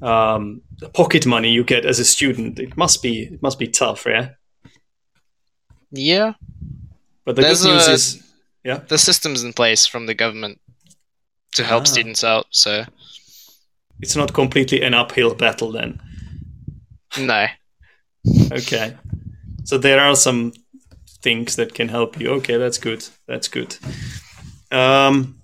um, 0.00 0.62
the 0.78 0.88
pocket 0.88 1.26
money 1.26 1.50
you 1.50 1.64
get 1.64 1.84
as 1.84 1.98
a 1.98 2.04
student, 2.04 2.60
it 2.60 2.76
must 2.76 3.02
be 3.02 3.22
it 3.24 3.42
must 3.42 3.58
be 3.58 3.66
tough, 3.66 4.06
yeah. 4.06 4.30
Yeah, 5.90 6.34
But 7.24 7.36
the 7.36 7.42
There's 7.42 7.62
good 7.62 7.74
news 7.74 7.88
a- 7.88 7.92
is, 7.92 8.22
yeah, 8.62 8.78
the 8.88 8.98
system's 8.98 9.42
in 9.42 9.52
place 9.52 9.86
from 9.86 10.06
the 10.06 10.14
government 10.14 10.60
to 11.56 11.64
help 11.64 11.82
Ah. 11.82 11.86
students 11.92 12.24
out. 12.24 12.46
So 12.50 12.84
it's 14.00 14.16
not 14.16 14.32
completely 14.32 14.82
an 14.82 14.94
uphill 14.94 15.34
battle 15.34 15.72
then. 15.72 16.00
no. 17.18 17.46
Okay. 18.52 18.96
So 19.64 19.78
there 19.78 20.00
are 20.00 20.16
some 20.16 20.52
things 21.22 21.56
that 21.56 21.74
can 21.74 21.88
help 21.88 22.20
you. 22.20 22.30
Okay, 22.34 22.56
that's 22.58 22.78
good. 22.78 23.04
That's 23.26 23.48
good. 23.48 23.76
Um, 24.70 25.40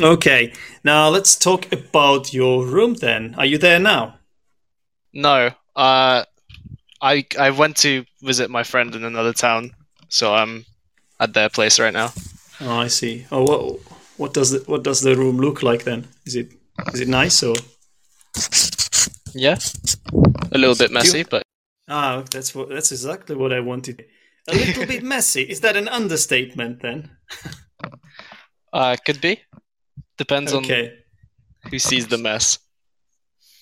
okay, 0.00 0.52
now 0.84 1.08
let's 1.08 1.36
talk 1.36 1.70
about 1.72 2.32
your 2.32 2.64
room. 2.66 2.94
Then, 2.94 3.34
are 3.38 3.46
you 3.46 3.58
there 3.58 3.78
now? 3.80 4.18
No. 5.12 5.50
Uh, 5.76 6.24
I 7.02 7.24
I 7.38 7.50
went 7.50 7.76
to 7.78 8.04
visit 8.22 8.50
my 8.50 8.64
friend 8.64 8.94
in 8.94 9.04
another 9.04 9.32
town, 9.32 9.70
so 10.08 10.34
I'm 10.34 10.64
at 11.20 11.34
their 11.34 11.48
place 11.48 11.78
right 11.82 11.92
now. 11.94 12.12
Oh, 12.60 12.78
I 12.84 12.88
see. 12.88 13.26
Oh, 13.30 13.42
what 13.42 13.80
what 14.18 14.34
does 14.34 14.50
the 14.50 14.58
what 14.70 14.84
does 14.84 15.00
the 15.00 15.16
room 15.16 15.38
look 15.38 15.62
like 15.62 15.84
then? 15.84 16.06
Is 16.26 16.34
it 16.36 16.52
is 16.92 17.00
it 17.00 17.08
nice 17.08 17.42
or? 17.42 17.54
Yeah. 19.34 19.58
A 20.52 20.58
little 20.58 20.74
bit 20.76 20.90
messy, 20.92 21.22
but 21.24 21.42
Ah, 21.88 22.22
that's 22.30 22.54
what 22.54 22.68
that's 22.68 22.92
exactly 22.92 23.34
what 23.36 23.52
I 23.52 23.60
wanted. 23.60 24.04
A 24.48 24.54
little 24.54 24.86
bit 24.86 25.02
messy. 25.02 25.42
Is 25.42 25.60
that 25.60 25.76
an 25.76 25.88
understatement 25.88 26.82
then? 26.82 27.10
uh, 28.72 28.96
could 29.04 29.20
be. 29.20 29.40
Depends 30.16 30.52
on 30.52 30.64
Okay. 30.64 30.92
who 31.70 31.78
sees 31.78 32.06
the 32.08 32.18
mess. 32.18 32.58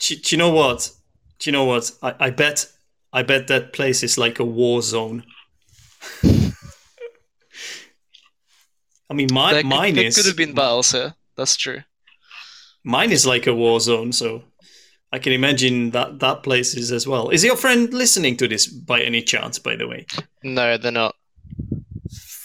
Do, 0.01 0.17
do 0.17 0.35
you 0.35 0.39
know 0.39 0.51
what? 0.53 0.91
Do 1.39 1.51
you 1.51 1.53
know 1.53 1.65
what? 1.65 1.91
I, 2.03 2.15
I 2.27 2.31
bet 2.31 2.67
I 3.13 3.23
bet 3.23 3.47
that 3.49 3.73
place 3.73 4.03
is 4.03 4.17
like 4.19 4.39
a 4.39 4.45
war 4.45 4.83
zone. 4.83 5.25
I 9.11 9.15
mean, 9.15 9.29
my, 9.33 9.53
could- 9.55 9.67
mine 9.67 9.95
there 9.95 10.07
is 10.07 10.17
could 10.17 10.27
have 10.27 10.37
been 10.37 10.55
here. 10.57 11.15
That's 11.37 11.57
true. 11.57 11.83
mine 12.85 13.13
is 13.13 13.27
like 13.27 13.47
a 13.47 13.55
war 13.55 13.79
zone, 13.81 14.13
so 14.13 14.43
I 15.13 15.19
can 15.19 15.33
imagine 15.33 15.91
that 15.91 16.19
that 16.21 16.43
place 16.43 16.75
is 16.75 16.91
as 16.93 17.07
well. 17.07 17.29
Is 17.31 17.45
your 17.45 17.57
friend 17.57 17.93
listening 17.93 18.37
to 18.39 18.49
this 18.49 18.67
by 18.67 19.01
any 19.03 19.23
chance? 19.23 19.59
By 19.59 19.77
the 19.77 19.87
way, 19.87 20.07
No, 20.43 20.77
they're 20.77 20.91
not. 20.93 21.15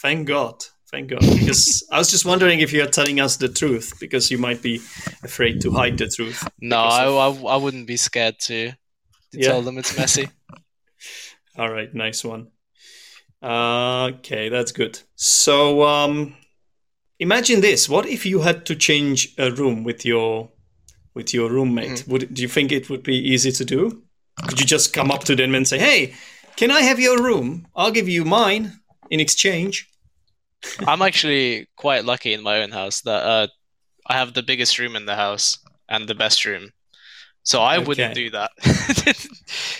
thank 0.01 0.27
God, 0.27 0.63
thank 0.91 1.09
God, 1.09 1.21
because 1.21 1.87
I 1.91 1.97
was 1.97 2.11
just 2.11 2.25
wondering 2.25 2.59
if 2.59 2.71
you 2.73 2.83
are 2.83 2.87
telling 2.87 3.19
us 3.19 3.37
the 3.37 3.49
truth, 3.49 3.93
because 3.99 4.29
you 4.29 4.37
might 4.37 4.61
be 4.61 4.75
afraid 5.23 5.61
to 5.61 5.71
hide 5.71 5.97
the 5.97 6.07
truth. 6.07 6.47
No, 6.59 6.77
I, 6.77 7.05
of- 7.05 7.45
I, 7.45 7.49
I 7.49 7.55
wouldn't 7.57 7.87
be 7.87 7.97
scared 7.97 8.37
to, 8.41 8.71
to 8.71 8.75
Yeah. 9.33 9.47
tell 9.49 9.61
them 9.61 9.77
it's 9.77 9.97
messy. 9.97 10.29
All 11.57 11.69
right, 11.71 11.93
nice 11.93 12.23
one. 12.23 12.47
Uh, 13.41 14.11
okay, 14.19 14.49
that's 14.49 14.71
good. 14.71 14.99
So, 15.15 15.83
um, 15.83 16.35
imagine 17.21 17.61
this: 17.61 17.87
what 17.87 18.05
if 18.05 18.25
you 18.25 18.41
had 18.41 18.65
to 18.65 18.75
change 18.75 19.33
a 19.37 19.51
room 19.51 19.85
with 19.85 20.03
your 20.03 20.49
with 21.13 21.33
your 21.33 21.49
roommate? 21.49 22.05
Would 22.07 22.33
do 22.33 22.41
you 22.41 22.49
think 22.49 22.71
it 22.71 22.89
would 22.89 23.03
be 23.03 23.15
easy 23.15 23.51
to 23.53 23.63
do? 23.63 24.03
Could 24.47 24.59
you 24.59 24.65
just 24.65 24.91
come 24.93 25.11
up 25.11 25.23
to 25.25 25.35
them 25.35 25.55
and 25.55 25.65
say, 25.65 25.79
"Hey, 25.79 26.13
can 26.57 26.71
I 26.71 26.81
have 26.81 26.99
your 26.99 27.23
room? 27.23 27.67
I'll 27.75 27.91
give 27.91 28.09
you 28.09 28.25
mine 28.25 28.73
in 29.09 29.19
exchange." 29.19 29.87
I'm 30.87 31.01
actually 31.01 31.67
quite 31.75 32.05
lucky 32.05 32.33
in 32.33 32.43
my 32.43 32.61
own 32.61 32.71
house 32.71 33.01
that 33.01 33.23
uh, 33.25 33.47
I 34.07 34.13
have 34.13 34.33
the 34.33 34.43
biggest 34.43 34.77
room 34.77 34.95
in 34.95 35.05
the 35.05 35.15
house 35.15 35.57
and 35.87 36.07
the 36.07 36.15
best 36.15 36.45
room. 36.45 36.71
So 37.43 37.61
I 37.61 37.79
wouldn't 37.79 38.15
do 38.15 38.29
that. 38.31 38.51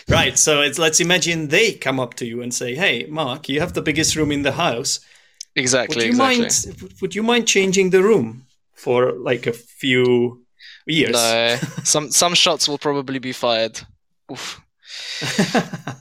Right. 0.10 0.38
So 0.38 0.62
it's 0.62 0.77
let's 0.77 1.00
imagine 1.00 1.48
they 1.48 1.71
come 1.71 1.98
up 1.98 2.15
to 2.15 2.25
you 2.25 2.41
and 2.41 2.53
say, 2.53 2.75
"Hey, 2.75 3.05
Mark, 3.07 3.48
you 3.48 3.62
have 3.62 3.74
the 3.74 3.81
biggest 3.81 4.15
room 4.17 4.31
in 4.31 4.41
the 4.41 4.51
house. 4.51 5.00
Would 5.55 5.62
you 5.62 5.62
exactly. 5.62 6.12
mind? 6.17 6.65
Would 7.01 7.15
you 7.15 7.24
mind 7.24 7.48
changing 7.48 7.89
the 7.91 8.01
room 8.03 8.46
for 8.74 9.12
like 9.13 9.48
a 9.48 9.53
few 9.53 10.43
years?" 10.86 11.13
No, 11.13 11.58
some 11.84 12.12
some 12.12 12.34
shots 12.36 12.67
will 12.70 12.77
probably 12.77 13.20
be 13.20 13.31
fired. 13.34 13.81
Oof. 14.31 14.62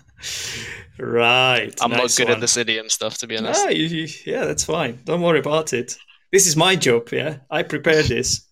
right. 0.99 1.75
I'm 1.81 1.91
nice 1.91 2.01
not 2.01 2.17
good 2.17 2.29
one. 2.29 2.35
at 2.37 2.41
this 2.41 2.57
idiom 2.57 2.89
stuff, 2.89 3.19
to 3.19 3.27
be 3.27 3.37
honest. 3.39 3.61
Ah, 3.65 3.69
you- 3.71 3.87
you- 3.87 4.09
yeah, 4.27 4.45
that's 4.45 4.65
fine. 4.65 5.01
Don't 5.05 5.23
worry 5.23 5.39
about 5.39 5.73
it. 5.73 5.97
This 6.33 6.47
is 6.47 6.57
my 6.57 6.77
job. 6.77 7.09
Yeah, 7.13 7.39
I 7.51 7.63
prepared 7.63 8.05
this. 8.15 8.43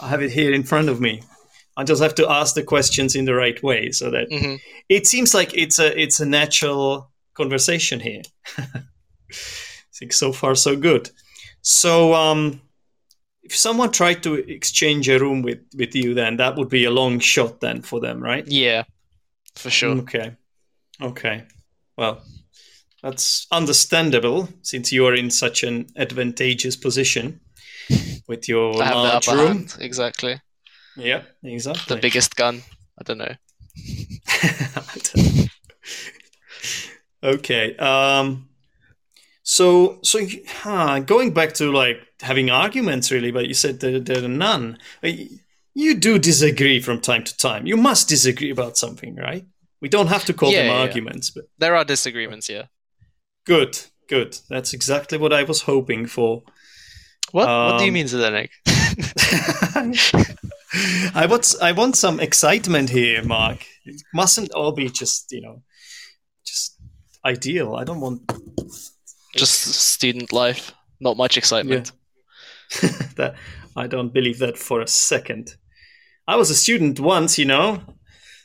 I 0.00 0.08
have 0.08 0.22
it 0.22 0.32
here 0.32 0.52
in 0.52 0.64
front 0.64 0.88
of 0.88 1.00
me. 1.00 1.22
I 1.76 1.84
just 1.84 2.02
have 2.02 2.14
to 2.16 2.28
ask 2.28 2.54
the 2.54 2.62
questions 2.62 3.14
in 3.14 3.24
the 3.24 3.34
right 3.34 3.62
way, 3.62 3.90
so 3.92 4.10
that 4.10 4.26
hmm 4.30 4.56
it 4.88 5.06
seems 5.06 5.32
like 5.32 5.54
it's 5.54 5.78
a 5.78 5.98
it's 5.98 6.20
a 6.20 6.26
natural 6.26 7.10
conversation 7.34 8.00
here. 8.00 8.22
I 9.92 9.94
think 9.98 10.12
so 10.12 10.32
far 10.32 10.54
so 10.54 10.76
good. 10.76 11.10
So, 11.60 12.14
um, 12.14 12.62
if 13.42 13.56
someone 13.56 13.92
tried 13.92 14.22
to 14.22 14.34
exchange 14.34 15.08
a 15.08 15.18
room 15.18 15.42
with 15.42 15.60
with 15.76 15.94
you, 15.94 16.14
then 16.14 16.36
that 16.36 16.56
would 16.56 16.68
be 16.68 16.84
a 16.84 16.90
long 16.90 17.18
shot 17.18 17.60
then 17.60 17.82
for 17.82 18.00
them, 18.00 18.20
right? 18.20 18.46
Yeah, 18.46 18.84
for 19.54 19.70
sure. 19.70 19.96
Okay. 19.98 20.36
Okay. 21.00 21.44
Well, 21.96 22.22
that's 23.02 23.46
understandable 23.50 24.48
since 24.62 24.92
you 24.92 25.06
are 25.06 25.14
in 25.14 25.30
such 25.30 25.64
an 25.64 25.88
advantageous 25.96 26.76
position 26.76 27.40
with 28.28 28.48
your 28.48 28.82
I 28.82 28.92
large 28.92 29.26
room. 29.28 29.46
hand. 29.46 29.76
Exactly. 29.80 30.40
Yeah, 30.96 31.22
exactly. 31.42 31.96
The 31.96 32.00
biggest 32.00 32.36
gun. 32.36 32.62
I 32.98 33.02
don't 33.02 33.18
know. 33.18 33.34
okay. 37.22 37.76
Um. 37.76 38.48
So, 39.56 39.98
so 40.02 40.20
huh, 40.62 41.00
going 41.00 41.32
back 41.34 41.52
to 41.54 41.72
like 41.72 41.98
having 42.20 42.50
arguments, 42.50 43.10
really, 43.10 43.30
but 43.32 43.48
you 43.48 43.54
said 43.54 43.80
there, 43.80 43.98
there 44.00 44.24
are 44.24 44.28
none. 44.28 44.78
Uh, 45.04 45.08
You 45.74 45.94
do 45.94 46.18
disagree 46.18 46.80
from 46.82 47.00
time 47.00 47.24
to 47.24 47.36
time. 47.36 47.66
You 47.66 47.76
must 47.76 48.08
disagree 48.08 48.50
about 48.50 48.76
something, 48.76 49.16
right? 49.16 49.44
We 49.80 49.88
don't 49.88 50.08
have 50.08 50.24
to 50.26 50.32
call 50.34 50.52
Yeah, 50.52 50.62
them 50.62 50.70
yeah, 50.70 50.80
arguments, 50.82 51.30
but 51.30 51.44
There 51.58 51.74
are 51.76 51.84
disagreements, 51.84 52.48
yeah. 52.48 52.66
good, 53.44 53.78
good. 54.08 54.38
That's 54.48 54.72
exactly 54.72 55.18
what 55.18 55.32
I 55.32 55.42
was 55.42 55.62
hoping 55.62 56.06
for. 56.06 56.42
What? 57.32 57.48
what 57.60 57.78
do 57.78 57.84
you 57.84 57.90
Um, 57.90 57.92
mean, 57.92 58.06
Zdenek? 58.06 58.50
I 61.14 61.26
want 61.26 61.54
I 61.60 61.72
want 61.72 61.96
some 61.96 62.20
excitement 62.20 62.90
here, 62.90 63.22
Mark. 63.24 63.66
It 63.84 64.02
mustn't 64.14 64.52
all 64.52 64.72
be 64.72 64.88
just 64.88 65.32
you 65.32 65.40
know, 65.42 65.62
just 66.46 66.76
ideal. 67.24 67.74
I 67.76 67.84
don't 67.84 68.00
want 68.00 68.20
Just 69.34 69.62
student 69.62 70.32
life. 70.32 70.72
Not 71.00 71.16
much 71.16 71.36
excitement. 71.36 71.92
that. 73.16 73.34
I 73.74 73.86
don't 73.86 74.12
believe 74.12 74.38
that 74.40 74.58
for 74.58 74.80
a 74.82 74.86
second. 74.86 75.56
I 76.28 76.36
was 76.36 76.50
a 76.50 76.54
student 76.54 77.00
once, 77.00 77.38
you 77.38 77.46
know. 77.46 77.82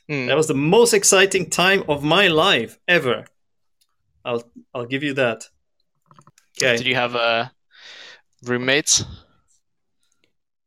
Hmm. 0.09 0.27
That 0.27 0.37
was 0.37 0.47
the 0.47 0.53
most 0.53 0.93
exciting 0.93 1.49
time 1.49 1.83
of 1.89 2.03
my 2.03 2.27
life 2.27 2.79
ever. 2.87 3.25
I'll 4.23 4.43
I'll 4.73 4.85
give 4.85 5.03
you 5.03 5.13
that. 5.15 5.49
Okay. 6.57 6.77
Did 6.77 6.87
you 6.87 6.95
have 6.95 7.15
uh, 7.15 7.49
roommates? 8.43 9.03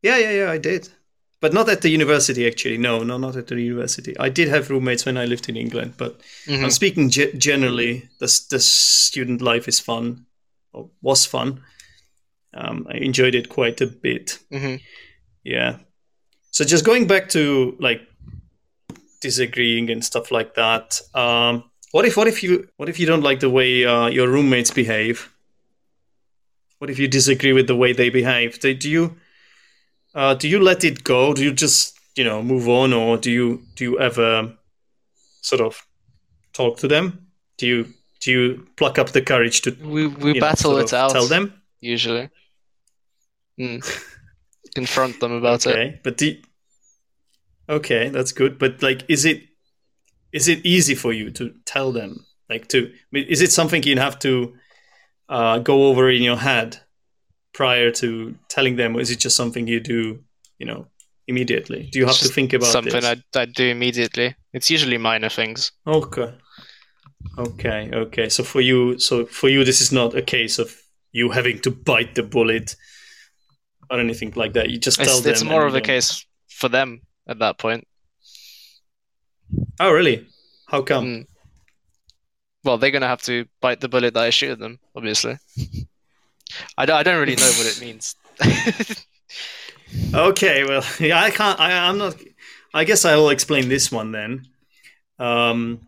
Yeah, 0.02 0.18
yeah, 0.18 0.30
yeah, 0.30 0.50
I 0.50 0.58
did. 0.58 0.88
But 1.40 1.54
not 1.54 1.68
at 1.70 1.80
the 1.80 1.88
university, 1.88 2.46
actually. 2.46 2.76
No, 2.76 3.02
no, 3.02 3.16
not 3.16 3.34
at 3.36 3.46
the 3.46 3.58
university. 3.60 4.14
I 4.18 4.28
did 4.28 4.48
have 4.48 4.68
roommates 4.70 5.06
when 5.06 5.16
I 5.16 5.24
lived 5.24 5.48
in 5.48 5.56
England, 5.56 5.94
but 5.96 6.20
Mhm. 6.46 6.64
I'm 6.64 6.70
speaking 6.70 7.08
ge- 7.10 7.32
generally. 7.38 8.08
The 8.18 8.26
the 8.50 8.60
student 8.60 9.40
life 9.40 9.66
is 9.68 9.80
fun, 9.80 10.26
or 10.72 10.90
was 11.02 11.24
fun. 11.26 11.62
Um, 12.52 12.86
I 12.90 12.96
enjoyed 12.98 13.34
it 13.34 13.48
quite 13.48 13.80
a 13.80 13.86
bit. 13.86 14.38
hmm 14.50 14.76
Yeah. 15.44 15.78
So 16.50 16.64
just 16.64 16.84
going 16.84 17.06
back 17.06 17.28
to 17.30 17.74
like 17.80 18.02
disagreeing 19.20 19.90
and 19.90 20.04
stuff 20.04 20.30
like 20.30 20.54
that. 20.54 21.00
Um, 21.14 21.64
what 21.92 22.04
if 22.04 22.16
what 22.16 22.28
if 22.28 22.42
you 22.42 22.68
what 22.76 22.88
if 22.88 22.98
you 23.00 23.06
don't 23.06 23.22
like 23.22 23.40
the 23.40 23.50
way 23.50 23.84
uh, 23.84 24.08
your 24.08 24.28
roommates 24.28 24.70
behave? 24.70 25.30
What 26.78 26.90
if 26.90 26.98
you 26.98 27.08
disagree 27.08 27.52
with 27.52 27.66
the 27.66 27.76
way 27.76 27.92
they 27.92 28.10
behave? 28.10 28.58
Do 28.60 28.68
you 28.88 29.16
uh, 30.14 30.34
do 30.34 30.48
you 30.48 30.60
let 30.60 30.84
it 30.84 31.04
go? 31.04 31.34
Do 31.34 31.42
you 31.44 31.52
just 31.52 31.98
you 32.16 32.24
know 32.24 32.42
move 32.42 32.68
on, 32.68 32.92
or 32.92 33.16
do 33.16 33.30
you 33.30 33.62
do 33.76 33.84
you 33.84 34.00
ever 34.00 34.52
sort 35.42 35.60
of 35.60 35.86
talk 36.52 36.78
to 36.78 36.88
them? 36.88 37.26
Do 37.58 37.66
you 37.66 37.86
do 38.20 38.30
you 38.30 38.66
pluck 38.76 38.98
up 38.98 39.10
the 39.10 39.22
courage 39.22 39.62
to 39.62 39.70
We 39.82 40.06
we 40.06 40.28
you 40.28 40.34
know, 40.34 40.40
battle 40.40 40.78
it 40.78 40.92
out 40.92 41.12
Tell 41.12 41.26
them. 41.26 41.54
usually. 41.80 42.28
Mm. 43.58 43.80
Confront 44.74 45.20
them 45.20 45.32
about 45.32 45.66
it. 45.66 45.70
okay 45.70 46.00
but 46.04 46.16
do 46.16 46.36
okay 47.68 48.08
that's 48.08 48.32
good 48.32 48.58
but 48.58 48.82
like 48.82 49.02
is 49.08 49.24
it 49.24 49.42
is 50.32 50.48
it 50.48 50.64
easy 50.64 50.94
for 50.94 51.12
you 51.12 51.30
to 51.32 51.52
tell 51.66 51.90
them 51.92 52.24
like 52.48 52.68
to 52.68 52.90
is 53.12 53.42
it 53.42 53.50
something 53.52 53.82
you 53.82 53.98
have 53.98 54.18
to 54.20 54.54
uh, 55.28 55.58
go 55.58 55.88
over 55.88 56.08
in 56.08 56.22
your 56.22 56.36
head 56.36 56.78
prior 57.52 57.90
to 57.90 58.34
telling 58.48 58.76
them 58.76 58.96
or 58.96 59.00
is 59.00 59.10
it 59.10 59.18
just 59.18 59.36
something 59.36 59.66
you 59.66 59.80
do 59.80 60.18
you 60.58 60.66
know 60.66 60.86
immediately 61.26 61.88
do 61.92 61.98
you 61.98 62.06
have 62.06 62.16
to 62.18 62.28
think 62.28 62.52
about 62.52 62.66
Something 62.66 63.04
I 63.04 63.16
I 63.34 63.44
do 63.46 63.64
immediately. 63.68 64.34
It's 64.52 64.70
usually 64.70 64.98
minor 64.98 65.28
things. 65.28 65.72
okay 65.86 66.34
okay 67.38 67.90
okay 67.92 68.28
so 68.28 68.42
for 68.42 68.60
you 68.60 68.98
so 68.98 69.26
for 69.26 69.48
you 69.48 69.64
this 69.64 69.80
is 69.80 69.92
not 69.92 70.14
a 70.14 70.22
case 70.22 70.58
of 70.58 70.74
you 71.12 71.30
having 71.30 71.58
to 71.60 71.70
bite 71.70 72.14
the 72.14 72.22
bullet 72.22 72.76
or 73.90 74.00
anything 74.00 74.32
like 74.36 74.52
that 74.54 74.70
you 74.70 74.78
just 74.78 74.98
tell 74.98 75.06
It's, 75.16 75.20
them 75.20 75.32
it's 75.32 75.44
more 75.44 75.66
of 75.66 75.74
a 75.74 75.80
case 75.80 76.24
for 76.48 76.68
them 76.68 77.02
at 77.28 77.38
that 77.40 77.58
point. 77.58 77.84
oh 79.80 79.92
really 79.92 80.26
how 80.66 80.82
come 80.82 81.04
Mm. 81.04 81.26
Well, 82.62 82.76
they're 82.78 82.90
gonna 82.90 83.08
have 83.08 83.22
to 83.22 83.46
bite 83.62 83.80
the 83.80 83.88
bullet 83.88 84.12
that 84.14 84.22
I 84.24 84.30
shoot 84.30 84.50
at 84.50 84.58
them. 84.58 84.78
Obviously. 84.94 85.38
I 86.78 86.86
don't. 86.86 86.96
I 86.96 87.02
don't 87.02 87.20
really 87.20 87.36
know 87.36 87.50
what 87.58 87.66
it 87.66 87.80
means. 87.80 88.14
Okay, 90.14 90.64
well, 90.64 90.84
yeah, 91.00 91.20
I 91.20 91.30
can't. 91.30 91.58
I, 91.58 91.88
I'm 91.88 91.98
not. 91.98 92.14
I 92.72 92.84
guess 92.84 93.04
I 93.04 93.16
will 93.16 93.30
explain 93.30 93.68
this 93.68 93.90
one 93.90 94.12
then. 94.12 94.46
Um, 95.18 95.80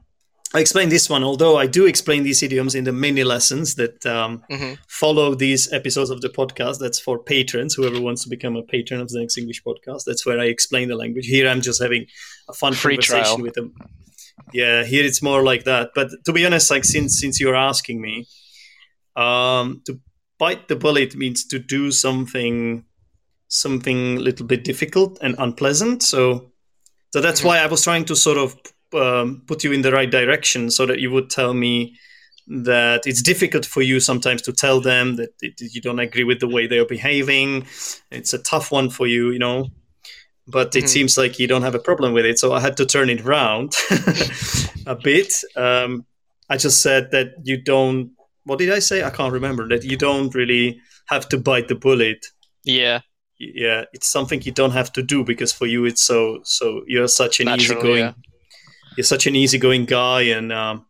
I 0.55 0.59
explain 0.61 0.89
this 0.89 1.09
one, 1.09 1.23
although 1.23 1.57
I 1.57 1.67
do 1.67 1.87
explain 1.87 2.25
these 2.25 2.43
idioms 2.43 2.75
in 2.75 2.83
the 2.85 2.93
mini 2.93 3.23
lessons 3.25 3.77
that 3.77 4.05
um, 4.05 4.43
Mhm. 4.51 4.77
follow 4.89 5.35
these 5.37 5.73
episodes 5.73 6.11
of 6.11 6.21
the 6.21 6.29
podcast. 6.29 6.79
That's 6.81 6.99
for 6.99 7.19
patrons, 7.23 7.75
whoever 7.75 8.01
wants 8.01 8.25
to 8.25 8.29
become 8.29 8.57
a 8.57 8.63
patron 8.63 9.01
of 9.01 9.07
Zdenek's 9.09 9.39
English 9.39 9.63
podcast. 9.63 10.03
That's 10.05 10.27
where 10.27 10.41
I 10.41 10.47
explain 10.47 10.89
the 10.89 10.97
language. 10.97 11.27
Here, 11.27 11.49
I'm 11.49 11.61
just 11.63 11.81
having 11.81 12.07
a 12.49 12.53
fun 12.53 12.73
Free 12.75 12.97
conversation 12.97 13.25
trial. 13.25 13.39
with 13.43 13.55
them. 13.55 13.73
Yeah, 14.53 14.83
here 14.85 15.05
it's 15.05 15.23
more 15.23 15.43
like 15.45 15.65
that. 15.65 15.91
But 15.95 16.09
to 16.27 16.33
be 16.33 16.45
honest, 16.45 16.71
like 16.73 16.85
since 16.85 17.21
since 17.21 17.41
you're 17.41 17.55
asking 17.57 18.01
me, 18.03 18.27
um, 19.17 19.81
to 19.87 20.01
bite 20.43 20.65
the 20.69 20.77
bullet 20.85 21.11
means 21.23 21.41
to 21.53 21.59
do 21.77 21.83
something 22.05 22.85
something 23.65 24.01
a 24.17 24.21
little 24.29 24.47
bit 24.53 24.65
difficult 24.65 25.19
and 25.25 25.35
unpleasant. 25.39 26.03
So, 26.03 26.51
so 27.13 27.21
that's 27.21 27.43
why 27.47 27.57
I 27.65 27.67
was 27.75 27.83
trying 27.85 28.07
to 28.07 28.17
sort 28.17 28.39
of 28.45 28.49
um, 29.05 29.43
put 29.47 29.63
you 29.65 29.73
in 29.77 29.83
the 29.83 29.93
right 29.99 30.11
direction, 30.11 30.71
so 30.71 30.87
that 30.87 30.99
you 31.01 31.11
would 31.15 31.29
tell 31.29 31.53
me 31.55 31.95
that 32.67 33.01
it's 33.07 33.23
difficult 33.23 33.65
for 33.75 33.83
you 33.83 34.01
sometimes 34.01 34.43
to 34.43 34.53
tell 34.53 34.81
them 34.81 35.17
that 35.17 35.31
it, 35.47 35.55
you 35.75 35.81
don't 35.87 36.01
agree 36.09 36.25
with 36.25 36.41
the 36.41 36.49
way 36.49 36.67
they 36.67 36.79
are 36.79 36.87
behaving. 36.99 37.67
It's 38.11 38.33
a 38.35 38.43
tough 38.53 38.73
one 38.73 38.89
for 38.91 39.07
you, 39.07 39.31
you 39.35 39.39
know. 39.39 39.69
But 40.49 40.75
it 40.75 40.85
Mhm. 40.85 40.89
seems 40.95 41.13
like 41.19 41.39
you 41.41 41.47
don't 41.53 41.63
have 41.69 41.77
a 41.81 41.85
problem 41.89 42.11
with 42.15 42.27
it, 42.31 42.39
so 42.39 42.47
I 42.59 42.61
had 42.67 42.77
to 42.79 42.87
turn 42.87 43.09
it 43.11 43.21
around 43.27 43.69
a 44.87 44.97
bit. 45.11 45.31
Um, 45.57 45.91
I 46.53 46.57
just 46.57 46.79
said 46.81 47.11
that 47.13 47.29
you 47.45 47.57
don't. 47.73 48.11
What 48.45 48.59
did 48.59 48.71
I 48.73 48.81
say? 48.81 49.03
I 49.05 49.11
can't 49.11 49.33
remember. 49.33 49.69
That 49.69 49.85
you 49.85 49.97
don't 49.97 50.35
really 50.35 50.81
have 51.07 51.29
to 51.31 51.39
bite 51.39 51.69
the 51.69 51.75
bullet 51.75 52.27
Yeah. 52.65 53.01
yeah 53.39 53.85
it's 53.93 54.07
something 54.07 54.41
you 54.43 54.53
don't 54.53 54.71
have 54.71 54.93
to 54.93 55.03
do 55.03 55.25
because 55.25 55.53
for 55.53 55.67
you 55.67 55.85
it's 55.85 56.03
so 56.03 56.41
so 56.45 56.83
you're 56.87 57.09
such 57.09 57.41
an 57.41 57.47
Natural, 57.47 57.79
easygoing 57.79 57.99
yeah. 57.99 58.13
you're 58.97 59.05
such 59.15 59.27
an 59.27 59.35
easygoing 59.35 59.85
guy 59.85 60.23
and 60.23 60.53
um, 60.53 60.87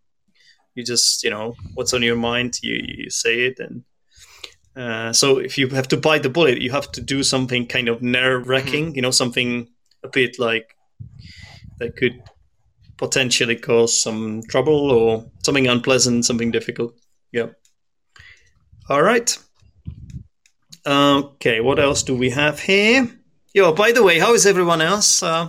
you 0.75 0.85
just 0.85 1.25
you 1.25 1.31
know 1.31 1.55
what's 1.75 1.95
on 1.95 2.03
your 2.03 2.17
mind 2.17 2.59
you 2.63 2.77
you 2.99 3.11
say 3.11 3.47
it 3.49 3.59
and 3.59 3.85
uh, 4.77 5.13
so 5.13 5.39
if 5.39 5.57
you 5.59 5.69
have 5.69 5.89
to 5.89 5.97
bite 5.97 6.23
the 6.23 6.29
bullet 6.31 6.61
you 6.61 6.71
have 6.71 6.91
to 6.93 7.01
do 7.01 7.23
something 7.23 7.67
kind 7.67 7.89
of 7.89 8.03
nerve 8.03 8.47
wracking 8.49 8.87
Mm-hmm. 8.87 8.97
you 8.97 9.03
know 9.03 9.11
something 9.23 9.69
a 10.05 10.09
bit 10.09 10.39
like 10.39 10.77
that 11.79 11.97
could 11.97 12.21
potentially 12.99 13.57
cause 13.57 14.01
some 14.03 14.43
trouble 14.49 14.91
or 14.91 15.25
something 15.43 15.67
unpleasant 15.67 16.25
something 16.25 16.51
difficult 16.51 16.93
yeah 17.33 17.47
all 18.89 19.03
right 19.03 19.39
Okay, 20.85 21.61
what 21.61 21.79
else 21.79 22.03
do 22.03 22.17
we 22.17 22.31
have 22.31 22.59
here? 22.59 23.09
Yo, 23.55 23.73
by 23.73 23.93
the 23.93 24.03
way, 24.03 24.19
how 24.19 24.35
is 24.35 24.47
everyone 24.47 24.81
else? 24.81 25.23
Uh, 25.23 25.49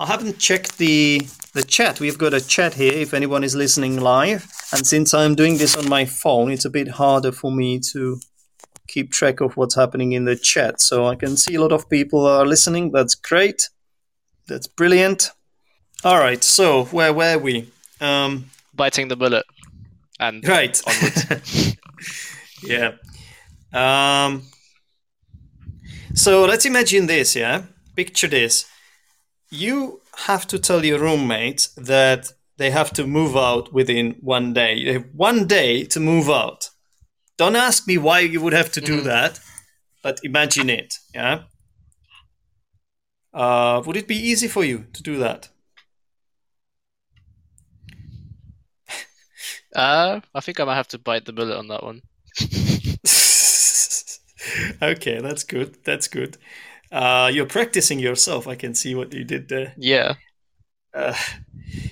I 0.00 0.06
haven't 0.06 0.38
checked 0.38 0.78
the 0.78 1.20
the 1.54 1.62
chat. 1.62 2.00
We've 2.00 2.18
got 2.18 2.34
a 2.34 2.40
chat 2.40 2.74
here 2.74 2.92
if 2.92 3.14
anyone 3.14 3.44
is 3.44 3.54
listening 3.54 4.00
live. 4.00 4.50
And 4.72 4.84
since 4.84 5.14
I'm 5.14 5.36
doing 5.36 5.58
this 5.58 5.76
on 5.76 5.88
my 5.88 6.04
phone, 6.06 6.50
it's 6.50 6.64
a 6.64 6.70
bit 6.70 6.88
harder 6.88 7.30
for 7.30 7.52
me 7.52 7.78
to 7.92 8.18
keep 8.88 9.12
track 9.12 9.40
of 9.40 9.56
what's 9.56 9.76
happening 9.76 10.12
in 10.12 10.24
the 10.24 10.34
chat. 10.34 10.80
So 10.80 11.06
I 11.06 11.14
can 11.14 11.36
see 11.36 11.54
a 11.54 11.60
lot 11.60 11.72
of 11.72 11.88
people 11.88 12.26
are 12.26 12.46
listening. 12.46 12.90
That's 12.90 13.14
great. 13.14 13.68
That's 14.48 14.66
brilliant. 14.66 15.30
All 16.02 16.18
right, 16.18 16.42
so 16.42 16.86
where 16.86 17.12
were 17.12 17.38
we? 17.38 17.70
Um, 18.00 18.46
Biting 18.74 19.06
the 19.06 19.16
bullet. 19.16 19.44
And 20.22 20.46
Right. 20.46 20.80
yeah. 22.62 22.92
Um, 23.72 24.42
so 26.14 26.44
let's 26.44 26.64
imagine 26.64 27.06
this, 27.06 27.34
yeah? 27.34 27.62
Picture 27.96 28.28
this. 28.28 28.66
You 29.50 30.00
have 30.26 30.46
to 30.48 30.58
tell 30.58 30.84
your 30.84 31.00
roommates 31.00 31.68
that 31.76 32.32
they 32.56 32.70
have 32.70 32.92
to 32.92 33.06
move 33.06 33.36
out 33.36 33.72
within 33.72 34.16
one 34.20 34.52
day. 34.52 34.74
You 34.74 34.92
have 34.92 35.06
one 35.14 35.46
day 35.46 35.84
to 35.86 35.98
move 36.00 36.30
out. 36.30 36.70
Don't 37.36 37.56
ask 37.56 37.88
me 37.88 37.98
why 37.98 38.20
you 38.20 38.40
would 38.40 38.52
have 38.52 38.70
to 38.72 38.80
do 38.80 39.00
Mhm. 39.00 39.04
that, 39.04 39.40
but 40.02 40.20
imagine 40.22 40.70
it, 40.70 40.94
yeah? 41.14 41.44
Uh, 43.34 43.82
would 43.84 43.96
it 43.96 44.06
be 44.06 44.16
easy 44.30 44.46
for 44.48 44.64
you 44.64 44.86
to 44.92 45.02
do 45.02 45.18
that? 45.18 45.48
Uh, 49.74 50.20
I 50.34 50.40
think 50.40 50.60
I 50.60 50.64
might 50.64 50.76
have 50.76 50.88
to 50.88 50.98
bite 50.98 51.24
the 51.24 51.32
bullet 51.32 51.56
on 51.58 51.68
that 51.68 51.82
one. 51.82 52.02
okay, 54.82 55.20
that's 55.20 55.44
good. 55.44 55.76
That's 55.84 56.08
good. 56.08 56.36
Uh, 56.90 57.30
you're 57.32 57.46
practicing 57.46 57.98
yourself. 57.98 58.46
I 58.46 58.54
can 58.54 58.74
see 58.74 58.94
what 58.94 59.12
you 59.12 59.24
did 59.24 59.48
there. 59.48 59.74
Yeah. 59.78 60.14
Uh, 60.94 61.14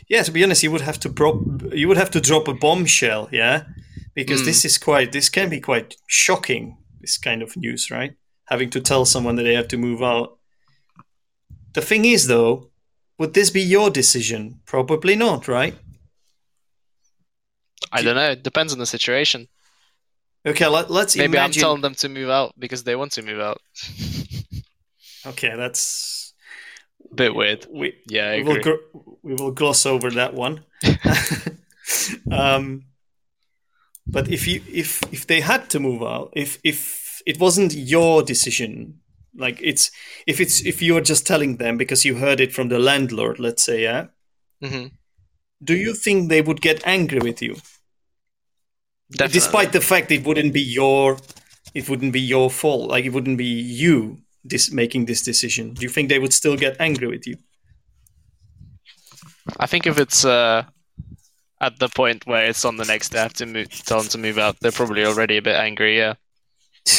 yeah, 0.09 0.23
to 0.23 0.31
be 0.31 0.45
honest, 0.45 0.63
you 0.63 0.71
would 0.71 0.83
have 0.83 1.01
to 1.01 1.09
drop. 1.09 1.41
You 1.73 1.89
would 1.89 1.97
have 1.97 2.11
to 2.11 2.21
drop 2.21 2.49
a 2.49 2.55
bombshell. 2.55 3.29
Yeah, 3.33 3.65
because 4.15 4.43
Mm. 4.43 4.47
this 4.47 4.65
is 4.65 4.79
quite. 4.79 5.13
This 5.13 5.29
can 5.31 5.49
be 5.49 5.61
quite 5.61 5.97
shocking. 6.07 6.77
This 7.01 7.17
kind 7.17 7.43
of 7.43 7.57
news, 7.57 7.91
right? 7.91 8.13
Having 8.47 8.71
to 8.71 8.81
tell 8.81 9.07
someone 9.07 9.37
that 9.37 9.45
they 9.45 9.55
have 9.55 9.69
to 9.69 9.79
move 9.79 10.03
out. 10.03 10.37
The 11.73 11.81
thing 11.81 12.05
is, 12.05 12.27
though, 12.27 12.71
would 13.19 13.33
this 13.33 13.49
be 13.51 13.63
your 13.63 13.89
decision? 13.91 14.61
Probably 14.67 15.17
not, 15.17 15.49
right? 15.49 15.75
I 17.93 18.03
don't 18.03 18.15
know. 18.15 18.31
It 18.31 18.43
depends 18.43 18.73
on 18.73 18.79
the 18.79 18.87
situation. 18.87 19.49
Okay, 20.47 20.67
let, 20.67 20.91
let's 20.91 21.17
Maybe 21.17 21.39
I'm 21.39 21.53
telling 21.53 21.83
them 21.83 21.95
to 21.97 22.09
move 22.09 22.31
out 22.31 22.55
because 22.59 22.85
they 22.85 22.97
want 22.97 23.13
to 23.13 23.23
move 23.23 23.41
out. 23.41 23.61
okay, 25.27 25.55
that's 25.55 26.33
a 27.11 27.15
Bit 27.15 27.35
weird. 27.35 27.67
we, 27.71 27.95
Yeah, 28.07 28.31
I 28.31 28.37
we 28.37 28.43
will 28.43 28.63
gr- 28.63 28.99
we 29.23 29.35
will 29.35 29.53
gloss 29.53 29.85
over 29.85 30.11
that 30.11 30.33
one. 30.35 30.65
um, 32.33 32.85
but 34.07 34.29
if 34.29 34.47
you 34.47 34.63
if 34.67 35.03
if 35.13 35.27
they 35.27 35.41
had 35.41 35.69
to 35.71 35.81
move 35.81 36.03
out, 36.03 36.33
if 36.35 36.59
if 36.65 37.23
it 37.27 37.39
wasn't 37.39 37.75
your 37.75 38.23
decision, 38.23 39.01
like 39.37 39.59
it's 39.63 39.91
if 40.27 40.41
it's 40.41 40.65
if 40.65 40.81
you're 40.81 41.01
just 41.03 41.27
telling 41.27 41.59
them 41.59 41.77
because 41.77 42.05
you 42.05 42.17
heard 42.17 42.41
it 42.41 42.53
from 42.53 42.69
the 42.69 42.79
landlord, 42.79 43.39
let's 43.39 43.63
say, 43.63 43.83
yeah, 43.83 44.07
hmm 44.63 44.87
do 45.63 45.77
you 45.77 45.95
think 45.95 46.29
they 46.29 46.43
would 46.43 46.61
get 46.61 46.87
angry 46.87 47.21
with 47.21 47.43
you, 47.43 47.57
Definitely. 49.11 49.33
despite 49.33 49.73
the 49.73 49.81
fact 49.81 50.11
it 50.11 50.25
wouldn't 50.25 50.53
be 50.53 50.61
your 50.61 51.19
it 51.75 51.89
wouldn't 51.89 52.13
be 52.13 52.21
your 52.21 52.51
fault, 52.51 52.91
like 52.91 53.05
it 53.05 53.13
wouldn't 53.13 53.39
be 53.39 53.45
you 53.45 54.19
this 54.45 54.73
making 54.73 55.07
this 55.07 55.23
decision? 55.23 55.75
Do 55.75 55.83
you 55.83 55.89
think 55.89 56.09
they 56.09 56.19
would 56.19 56.33
still 56.33 56.57
get 56.57 56.77
angry 56.81 57.09
with 57.09 57.27
you? 57.27 57.37
I 59.59 59.67
think 59.67 59.87
if 59.87 59.99
it's 59.99 60.25
uh, 60.25 60.65
at 61.61 61.79
the 61.79 61.89
point 61.89 62.27
where 62.27 62.47
it's 62.47 62.65
on 62.65 62.77
the 62.77 62.85
next 62.85 63.11
day, 63.11 63.19
I 63.19 63.23
have 63.23 63.35
to 63.35 63.47
move, 63.47 63.69
tell 63.85 63.99
them 63.99 64.09
to 64.09 64.19
move 64.19 64.39
out. 64.39 64.57
They're 64.61 64.73
probably 64.73 65.05
already 65.05 65.37
a 65.37 65.43
bit 65.43 65.57
angry. 65.57 65.99
Yeah. 65.99 66.15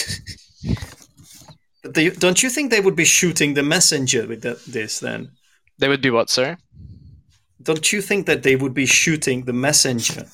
But 1.81 1.95
they, 1.95 2.09
don't 2.09 2.43
you 2.43 2.49
think 2.49 2.69
they 2.69 2.79
would 2.79 2.95
be 2.95 3.05
shooting 3.05 3.53
the 3.53 3.63
messenger 3.63 4.27
with 4.27 4.43
that, 4.43 4.63
this 4.65 4.99
then? 4.99 5.31
They 5.79 5.87
would 5.87 6.01
do 6.01 6.13
what, 6.13 6.29
sir? 6.29 6.57
Don't 7.61 7.91
you 7.91 8.01
think 8.01 8.25
that 8.25 8.43
they 8.43 8.55
would 8.55 8.73
be 8.73 8.85
shooting 8.85 9.45
the 9.45 9.53
messenger? 9.53 10.25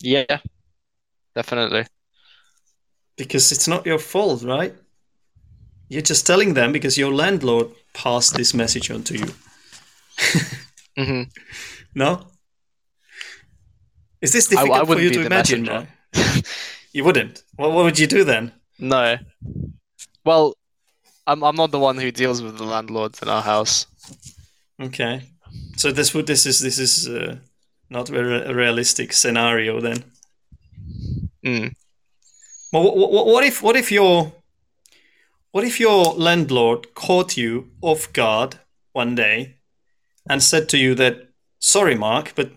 Yeah. 0.00 0.38
Definitely. 1.34 1.86
Because 3.16 3.52
it's 3.52 3.68
not 3.68 3.86
your 3.86 3.98
fault, 3.98 4.42
right? 4.42 4.74
You're 5.88 6.02
just 6.02 6.26
telling 6.26 6.54
them 6.54 6.72
because 6.72 6.96
your 6.96 7.12
landlord 7.12 7.68
passed 7.94 8.34
this 8.34 8.54
message 8.54 8.90
on 8.90 9.02
to 9.04 9.18
you. 9.18 9.26
mm-hmm. 10.98 11.22
No? 11.94 12.26
Is 14.20 14.32
this 14.32 14.54
I- 14.56 14.60
I 14.60 14.64
difficult 14.64 14.88
for 14.88 15.00
you 15.00 15.10
to 15.10 15.26
imagine? 15.26 15.64
Mark? 15.64 15.86
you 16.92 17.04
wouldn't. 17.04 17.42
What, 17.56 17.72
what 17.72 17.84
would 17.84 17.98
you 17.98 18.06
do 18.06 18.24
then? 18.24 18.52
No. 18.78 19.18
Well, 20.24 20.54
I'm 21.26 21.44
I'm 21.44 21.56
not 21.56 21.70
the 21.70 21.78
one 21.78 21.98
who 21.98 22.10
deals 22.10 22.42
with 22.42 22.58
the 22.58 22.64
landlords 22.64 23.22
in 23.22 23.28
our 23.28 23.42
house. 23.42 23.86
Okay. 24.80 25.22
So 25.76 25.92
this 25.92 26.14
would 26.14 26.26
this 26.26 26.46
is 26.46 26.60
this 26.60 26.78
is 26.78 27.08
uh, 27.08 27.36
not 27.90 28.10
a 28.10 28.24
re- 28.24 28.44
a 28.46 28.54
realistic 28.54 29.12
scenario 29.12 29.80
then. 29.80 30.04
Mm. 31.44 31.74
Well, 32.72 32.84
what, 32.84 33.12
what, 33.12 33.26
what 33.26 33.44
if 33.44 33.62
what 33.62 33.76
if 33.76 33.92
your 33.92 34.32
what 35.52 35.64
if 35.64 35.78
your 35.78 36.14
landlord 36.14 36.94
caught 36.94 37.36
you 37.36 37.70
off 37.80 38.12
guard 38.12 38.56
one 38.92 39.14
day 39.14 39.56
and 40.28 40.42
said 40.42 40.68
to 40.70 40.78
you 40.78 40.94
that 40.94 41.28
sorry 41.58 41.94
Mark, 41.94 42.32
but 42.34 42.52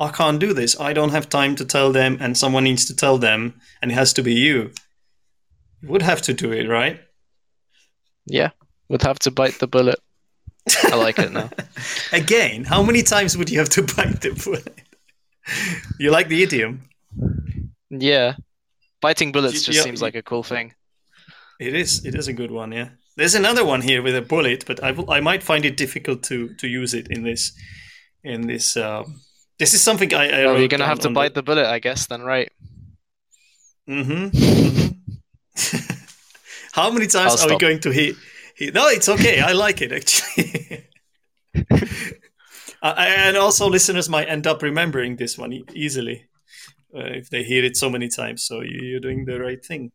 I 0.00 0.10
can't 0.10 0.40
do 0.40 0.52
this. 0.52 0.78
I 0.80 0.92
don't 0.92 1.10
have 1.10 1.28
time 1.28 1.56
to 1.56 1.64
tell 1.64 1.92
them, 1.92 2.18
and 2.20 2.36
someone 2.36 2.64
needs 2.64 2.86
to 2.86 2.94
tell 2.94 3.18
them, 3.18 3.60
and 3.82 3.90
it 3.90 3.94
has 3.94 4.12
to 4.14 4.22
be 4.22 4.32
you. 4.32 4.70
You 5.82 5.88
would 5.88 6.02
have 6.02 6.22
to 6.22 6.32
do 6.32 6.52
it, 6.52 6.68
right? 6.68 7.00
Yeah. 8.28 8.50
Would 8.88 9.02
have 9.02 9.18
to 9.20 9.30
bite 9.30 9.58
the 9.58 9.66
bullet. 9.66 9.98
I 10.92 10.96
like 10.96 11.18
it 11.18 11.32
now. 11.32 11.50
Again, 12.12 12.64
how 12.64 12.82
many 12.82 13.02
times 13.02 13.36
would 13.36 13.50
you 13.50 13.58
have 13.58 13.68
to 13.70 13.82
bite 13.82 14.20
the 14.20 14.30
bullet? 14.44 14.78
you 15.98 16.10
like 16.10 16.28
the 16.28 16.42
idiom? 16.42 16.82
Yeah, 17.90 18.34
biting 19.00 19.32
bullets 19.32 19.54
You- 19.54 19.60
just 19.72 19.78
yeah, 19.78 19.82
seems 19.84 20.02
like 20.02 20.14
a 20.14 20.22
cool 20.22 20.42
thing. 20.42 20.74
It 21.58 21.74
is. 21.74 22.04
It 22.04 22.14
is 22.14 22.28
a 22.28 22.32
good 22.32 22.50
one. 22.50 22.72
Yeah. 22.72 22.90
There's 23.16 23.34
another 23.34 23.64
one 23.64 23.80
here 23.82 24.02
with 24.02 24.14
a 24.14 24.22
bullet, 24.22 24.64
but 24.66 24.82
I 24.84 24.92
will. 24.92 25.10
I 25.10 25.20
might 25.20 25.42
find 25.42 25.64
it 25.64 25.76
difficult 25.76 26.22
to 26.24 26.54
to 26.60 26.68
use 26.68 26.94
it 26.94 27.08
in 27.08 27.24
this. 27.24 27.52
In 28.22 28.46
this. 28.46 28.76
Um, 28.76 29.20
this 29.58 29.74
is 29.74 29.80
something 29.80 30.12
I. 30.14 30.28
I 30.28 30.44
Oh, 30.44 30.52
wrote 30.52 30.58
you're 30.60 30.68
gonna 30.68 30.86
have 30.86 31.00
to 31.00 31.08
on 31.08 31.14
bite 31.14 31.34
the 31.34 31.42
bullet, 31.42 31.66
I 31.66 31.78
guess. 31.80 32.06
Then, 32.06 32.22
right? 32.22 32.52
Mm-hmm. 33.88 34.28
mm-hmm. 34.28 35.94
How 36.78 36.90
many 36.92 37.06
times 37.08 37.40
I'll 37.40 37.48
are 37.48 37.54
we 37.54 37.58
going 37.58 37.80
to 37.80 37.90
hit? 37.90 38.14
hit? 38.54 38.72
No, 38.72 38.86
it's 38.88 39.08
okay. 39.08 39.40
I 39.40 39.52
like 39.52 39.82
it 39.82 39.92
actually. 39.92 40.84
Uh, 42.80 42.94
and 42.96 43.36
also, 43.36 43.68
listeners 43.68 44.08
might 44.08 44.28
end 44.28 44.46
up 44.46 44.62
remembering 44.62 45.16
this 45.16 45.36
one 45.36 45.52
e- 45.52 45.64
easily 45.74 46.28
uh, 46.94 47.00
if 47.20 47.28
they 47.28 47.42
hear 47.42 47.64
it 47.64 47.76
so 47.76 47.90
many 47.90 48.08
times. 48.08 48.44
So 48.44 48.60
you- 48.60 48.84
you're 48.84 49.00
doing 49.00 49.24
the 49.24 49.40
right 49.40 49.64
thing. 49.64 49.90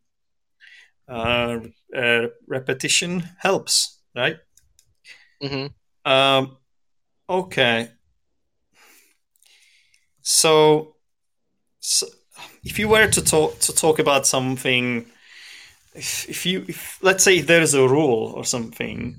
Uh, 1.08 1.60
uh, 1.96 2.26
repetition 2.46 3.22
helps, 3.38 4.00
right? 4.14 4.36
hmm 5.40 5.66
Um, 6.04 6.58
okay. 7.28 7.88
So, 10.22 10.96
so, 11.80 12.06
if 12.64 12.78
you 12.78 12.88
were 12.88 13.08
to 13.08 13.22
talk 13.22 13.58
to 13.60 13.72
talk 13.74 13.98
about 13.98 14.26
something, 14.26 15.06
if, 15.94 16.28
if 16.28 16.46
you 16.46 16.64
if 16.68 16.98
let's 17.02 17.24
say 17.24 17.40
there's 17.40 17.74
a 17.74 17.88
rule 17.88 18.32
or 18.36 18.44
something, 18.44 19.16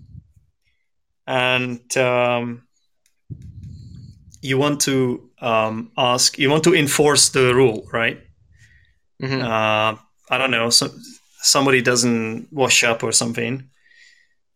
and 1.27 1.97
um, 1.97 2.67
you 4.41 4.57
want 4.57 4.81
to 4.81 5.29
um, 5.39 5.91
ask, 5.97 6.37
you 6.37 6.49
want 6.49 6.63
to 6.65 6.75
enforce 6.75 7.29
the 7.29 7.53
rule, 7.55 7.87
right? 7.91 8.19
hmm 9.19 9.41
uh, 9.41 9.95
I 10.29 10.37
don't 10.37 10.51
know, 10.51 10.69
so, 10.69 10.89
somebody 11.41 11.81
doesn't 11.81 12.51
wash 12.51 12.83
up 12.83 13.03
or 13.03 13.11
something. 13.11 13.69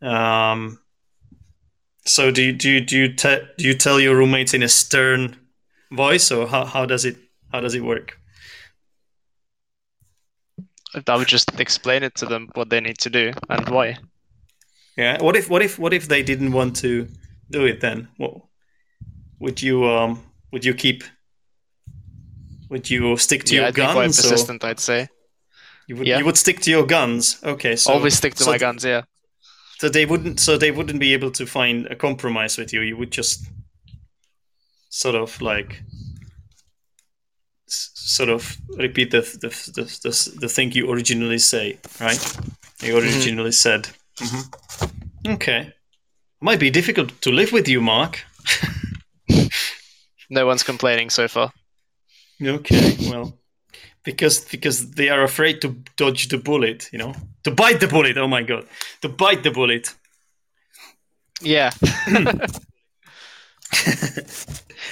Um, 0.02 0.80
so 2.06 2.32
do 2.32 2.42
you, 2.42 2.54
do 2.54 2.70
you, 2.72 2.82
do 2.82 2.98
you 2.98 3.14
te- 3.14 3.48
do 3.58 3.68
you 3.68 3.74
tell 3.76 4.00
your 4.00 4.16
roommates 4.16 4.54
in 4.54 4.64
a 4.64 4.68
stern 4.68 5.38
voice, 5.92 6.32
or 6.32 6.48
how, 6.48 6.66
how 6.66 6.86
does 6.86 7.06
it 7.06 7.18
how 7.52 7.62
does 7.62 7.76
it 7.76 7.84
work? 7.84 8.19
I 11.08 11.16
would 11.16 11.28
just 11.28 11.60
explain 11.60 12.04
it 12.04 12.16
to 12.16 12.26
them 12.26 12.50
what 12.56 12.70
they 12.70 12.80
need 12.82 12.98
to 13.00 13.10
do 13.10 13.32
and 13.50 13.70
why. 13.70 13.98
Yeah. 14.98 15.22
What 15.22 15.36
if 15.36 15.50
what 15.50 15.62
if 15.62 15.78
what 15.80 15.94
if 15.94 16.08
they 16.08 16.24
didn't 16.24 16.52
want 16.52 16.76
to 16.78 17.08
do 17.52 17.66
it? 17.66 17.80
Then 17.82 18.08
what 18.18 18.34
would 19.40 19.62
you 19.62 19.86
um 19.86 20.24
would 20.52 20.66
you 20.66 20.74
keep? 20.74 21.04
Would 22.70 22.90
you 22.90 23.18
stick 23.18 23.44
to 23.46 23.56
yeah, 23.56 23.62
your 23.62 23.68
I'd 23.70 23.76
be 23.76 23.82
quite 23.82 23.94
guns? 23.94 24.20
or 24.20 24.24
persistent. 24.24 24.64
I'd 24.64 24.80
say 24.80 25.08
you 25.88 25.96
would 25.96 26.08
Yeah. 26.08 26.18
you 26.20 26.26
would 26.26 26.38
stick 26.38 26.60
to 26.62 26.72
your 26.72 26.86
guns? 26.86 27.40
Okay. 27.44 27.76
So 27.76 27.94
always 27.94 28.16
stick 28.16 28.36
to 28.36 28.44
so 28.44 28.52
my 28.52 28.58
th- 28.58 28.62
guns. 28.62 28.84
Yeah. 28.84 29.04
So 29.80 29.90
they 29.90 30.06
wouldn't. 30.06 30.40
So 30.40 30.58
they 30.58 30.72
wouldn't 30.72 31.00
be 31.00 31.14
able 31.14 31.32
to 31.32 31.46
find 31.46 31.88
a 31.88 31.96
compromise 31.96 32.58
with 32.58 32.74
you. 32.74 32.82
You 32.82 32.98
would 32.98 33.12
just 33.12 33.46
sort 34.90 35.16
of 35.16 35.40
like 35.42 35.82
sort 38.10 38.30
of 38.30 38.58
repeat 38.78 39.12
the 39.12 39.22
the 39.22 39.50
the, 39.76 39.84
the, 40.04 40.38
the 40.42 40.50
thing 40.50 40.72
you 40.72 40.90
originally 40.92 41.38
say, 41.40 41.78
right? 42.00 42.38
You 42.82 42.98
originally 42.98 43.52
said. 43.52 43.88
Mhm. 44.18 44.44
Okay, 45.28 45.74
might 46.42 46.60
be 46.60 46.70
difficult 46.72 47.22
to 47.22 47.32
live 47.32 47.52
with 47.54 47.68
you, 47.68 47.82
Mark. 47.82 48.24
No 50.32 50.46
one's 50.46 50.64
complaining 50.64 51.10
so 51.12 51.28
far. 51.28 51.52
Okay, 52.42 52.96
well, 53.10 53.34
because 54.04 54.40
because 54.52 54.92
they 54.92 55.10
are 55.10 55.24
afraid 55.24 55.60
to 55.62 55.76
dodge 55.98 56.28
the 56.28 56.38
bullet, 56.38 56.90
you 56.94 57.00
know, 57.00 57.14
to 57.44 57.52
bite 57.52 57.80
the 57.80 57.88
bullet. 57.88 58.18
Oh 58.18 58.28
my 58.28 58.44
god, 58.44 58.66
to 59.02 59.10
bite 59.10 59.42
the 59.44 59.52
bullet. 59.52 59.96
Yeah. 61.42 61.72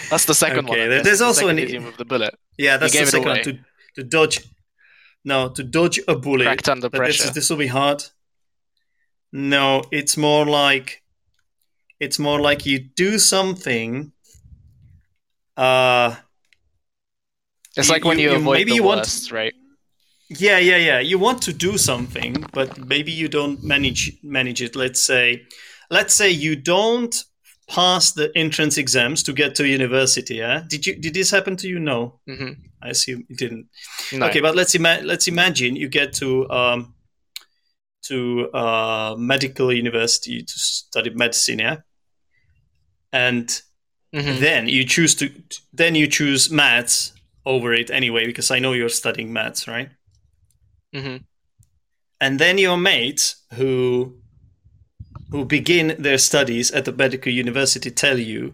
That's 0.10 0.25
the 0.25 0.34
second 0.34 0.67
one. 0.67 0.77
Okay, 0.80 0.99
I 0.99 1.03
there's 1.03 1.21
also 1.21 1.41
second 1.41 1.58
an- 1.60 1.63
idiom 1.63 1.86
of 1.88 1.97
the 1.97 2.06
bullet. 2.06 2.36
Yeah, 2.57 2.77
that's 2.77 2.93
the 2.93 3.05
second 3.05 3.27
one. 3.27 3.43
To, 3.43 3.59
to 3.95 4.03
dodge. 4.03 4.39
No, 5.23 5.49
to 5.49 5.63
dodge 5.63 5.99
a 6.07 6.15
bullet. 6.15 6.45
Cracked 6.45 6.69
under 6.69 6.89
But 6.89 7.05
this, 7.05 7.17
pressure. 7.17 7.33
this 7.33 7.49
will 7.49 7.57
be 7.57 7.67
hard. 7.67 8.03
No, 9.31 9.83
it's 9.91 10.15
more 10.17 10.45
like 10.45 11.03
it's 11.99 12.17
more 12.19 12.39
like 12.39 12.65
you 12.65 12.79
do 12.79 13.19
something. 13.19 14.11
Uh 15.55 16.15
It's 17.75 17.87
you- 17.87 17.93
like 17.93 18.05
when 18.05 18.19
you- 18.19 18.31
you, 18.31 18.35
avoid 18.37 18.53
maybe 18.59 18.71
the 18.71 18.75
you 18.75 18.83
want- 18.83 19.29
right? 19.31 19.53
yeah, 20.29 20.59
yeah, 20.59 20.77
yeah. 20.77 20.99
You 20.99 21.19
want 21.19 21.41
to 21.43 21.53
do 21.53 21.77
something, 21.77 22.33
but 22.53 22.77
maybe 22.77 23.11
you 23.11 23.27
don't 23.27 23.63
manage 23.63 24.13
manage 24.23 24.61
it. 24.61 24.75
Let's 24.75 25.01
say 25.01 25.45
let's 25.89 26.13
say 26.15 26.29
you 26.31 26.55
don't 26.55 27.13
pass 27.69 28.12
the 28.13 28.32
entrance 28.36 28.77
exams 28.77 29.23
to 29.23 29.34
get 29.34 29.56
to 29.56 29.67
university, 29.67 30.36
yeah? 30.36 30.63
Did 30.67 30.86
you 30.86 30.95
did 30.95 31.13
this 31.13 31.32
happen 31.32 31.56
to 31.58 31.67
you? 31.67 31.80
No. 31.80 32.19
hmm 32.27 32.53
I 32.82 32.89
assume 32.89 33.25
it 33.30 33.38
didn't. 33.38 33.67
No. 34.13 34.27
Okay, 34.27 34.39
but 34.41 34.56
let's 34.56 34.75
ima- 34.75 35.01
let's 35.03 35.27
imagine 35.27 35.75
you 35.75 35.89
get 35.89 36.13
to 36.13 36.49
um, 36.49 36.93
to 38.03 38.49
uh, 38.53 39.15
medical 39.17 39.73
university 39.73 40.43
to 40.43 40.53
study 40.60 41.10
medicine, 41.10 41.60
yeah, 41.60 41.77
and 43.12 43.62
Mhm. 44.13 44.39
then 44.39 44.67
you 44.69 44.86
choose 44.86 45.15
to 45.15 45.30
then 45.73 45.95
you 45.95 46.08
choose 46.08 46.49
maths 46.49 47.13
over 47.45 47.73
it 47.73 47.89
anyway 47.91 48.25
because 48.25 48.51
I 48.51 48.60
know 48.60 48.73
you're 48.73 48.89
studying 48.89 49.34
maths, 49.34 49.67
right? 49.67 49.89
Mhm. 50.95 51.23
And 52.21 52.39
then 52.39 52.58
your 52.58 52.77
mates 52.77 53.43
who 53.53 54.17
who 55.31 55.45
begin 55.45 55.95
their 55.99 56.17
studies 56.17 56.71
at 56.71 56.85
the 56.85 56.91
medical 56.91 57.31
university 57.31 57.91
tell 57.91 58.17
you 58.17 58.53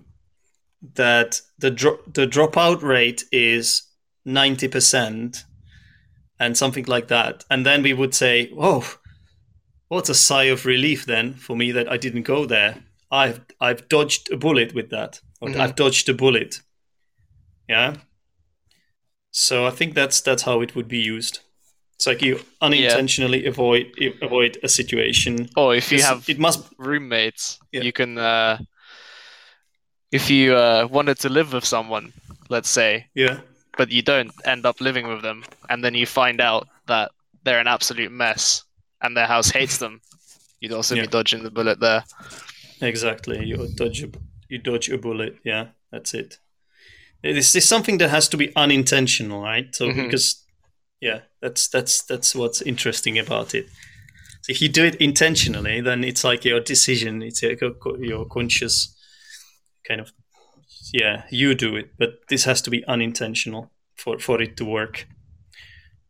that 0.96 1.42
the 1.58 1.72
dro- 1.72 2.00
the 2.12 2.28
dropout 2.28 2.82
rate 2.82 3.24
is 3.32 3.84
90% 4.28 5.44
and 6.40 6.58
something 6.58 6.86
like 6.86 7.08
that. 7.08 7.46
And 7.50 7.66
then 7.66 7.84
we 7.84 7.94
would 7.94 8.14
say 8.16 8.52
oh 8.58 8.98
what 9.88 10.10
a 10.10 10.14
sigh 10.16 10.46
of 10.46 10.66
relief 10.66 11.06
then 11.06 11.34
for 11.36 11.56
me 11.56 11.72
that 11.72 11.92
I 11.92 11.98
didn't 11.98 12.24
go 12.24 12.46
there. 12.46 12.84
I've 13.12 13.42
I've 13.62 13.88
dodged 13.90 14.32
a 14.32 14.38
bullet 14.38 14.74
with 14.74 14.90
that. 14.90 15.22
Or 15.40 15.50
Mhm. 15.50 15.60
I've 15.60 15.76
dodged 15.76 16.10
a 16.10 16.14
bullet. 16.14 16.62
Yeah? 17.70 17.98
So 19.32 19.66
I 19.66 19.70
think 19.72 19.94
that's 19.94 20.22
that's 20.22 20.44
how 20.44 20.62
it 20.62 20.76
would 20.76 20.88
be 20.88 21.00
used 21.00 21.40
it's 21.96 22.08
like 22.08 22.22
you 22.22 22.40
unintentionally 22.62 23.46
avoid 23.46 23.86
avoid 24.22 24.58
a 24.64 24.68
situation 24.68 25.50
Or 25.56 25.76
if 25.76 25.92
you 25.92 26.02
have 26.02 26.30
it 26.30 26.40
must 26.40 26.60
roommates, 26.78 27.60
Yeah. 27.72 27.84
you 27.84 27.92
can. 27.94 28.18
Uh, 28.18 28.58
if 30.12 30.30
you 30.30 30.56
uh, 30.56 30.88
wanted 30.92 31.18
to 31.20 31.30
live 31.30 31.54
with 31.54 31.66
someone, 31.66 32.14
let's 32.50 32.70
say, 32.70 33.08
yeah 33.16 33.40
but 33.78 33.90
you 33.90 34.04
don't 34.04 34.32
end 34.46 34.66
up 34.68 34.80
living 34.82 35.08
with 35.08 35.24
them, 35.24 35.44
and 35.70 35.84
then 35.84 35.96
you 35.96 36.06
find 36.06 36.40
out 36.40 36.68
that 36.86 37.10
they're 37.44 37.60
an 37.60 37.68
absolute 37.68 38.12
mess 38.12 38.64
and 39.02 39.18
their 39.18 39.26
house 39.26 39.50
hates 39.50 39.78
them, 39.80 40.00
you'd 40.62 40.72
also 40.72 40.96
Yeah. 40.96 41.02
be 41.06 41.08
dodging 41.08 41.44
the 41.44 41.50
bullet 41.50 41.80
there. 41.80 42.04
Exactly. 42.82 43.44
You 43.44 43.68
dodge 43.76 44.04
a, 44.04 44.10
you 44.50 44.60
dodge 44.60 44.90
a 44.92 44.98
bullet. 44.98 45.38
Yeah, 45.44 45.70
that's 45.92 46.14
it. 46.14 46.38
This 47.24 47.56
is 47.56 47.68
something 47.68 47.98
that 48.00 48.10
has 48.12 48.28
to 48.30 48.38
be 48.38 48.52
unintentional, 48.56 49.42
right? 49.42 49.74
So 49.76 49.88
Mhm. 49.88 49.96
because 50.06 50.46
yeah, 51.02 51.22
that's 51.44 51.68
that's 51.68 52.02
that's 52.02 52.34
what's 52.34 52.62
interesting 52.62 53.20
about 53.20 53.54
it. 53.54 53.68
So 54.42 54.52
if 54.52 54.62
you 54.62 54.70
do 54.70 54.86
it 54.86 54.96
intentionally, 54.96 55.82
then 55.82 56.04
it's 56.04 56.24
like 56.24 56.46
your 56.46 56.60
decision. 56.60 57.22
It's 57.22 57.44
like 57.44 57.62
your 58.00 58.26
conscious 58.26 58.96
kind 59.88 60.00
of 60.02 60.12
yeah, 60.94 61.24
you 61.30 61.56
do 61.56 61.76
it. 61.76 61.92
But 61.98 62.20
this 62.30 62.46
has 62.46 62.62
to 62.62 62.70
be 62.70 62.86
unintentional 62.86 63.72
for 63.96 64.20
for 64.20 64.42
it 64.42 64.56
to 64.58 64.66
work. 64.66 65.08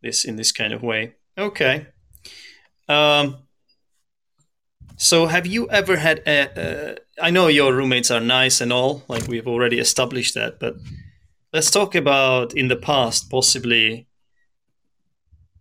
This 0.02 0.24
in 0.24 0.36
this 0.36 0.52
kind 0.52 0.72
of 0.72 0.82
way. 0.82 1.14
Okay. 1.36 1.86
Um, 2.88 3.38
so, 4.96 5.26
have 5.26 5.46
you 5.46 5.68
ever 5.70 5.96
had 5.96 6.22
a? 6.26 6.92
Uh, 6.92 6.94
I 7.20 7.30
know 7.30 7.48
your 7.48 7.74
roommates 7.74 8.10
are 8.10 8.20
nice 8.20 8.60
and 8.60 8.72
all, 8.72 9.02
like 9.08 9.26
we've 9.26 9.48
already 9.48 9.78
established 9.78 10.34
that, 10.34 10.60
but 10.60 10.76
let's 11.52 11.70
talk 11.70 11.94
about 11.94 12.54
in 12.54 12.68
the 12.68 12.76
past, 12.76 13.30
possibly. 13.30 14.06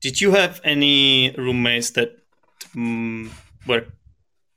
Did 0.03 0.21
you 0.21 0.31
have 0.31 0.61
any 0.63 1.33
roommates 1.37 1.91
that 1.91 2.17
um, 2.75 3.31
were, 3.65 3.85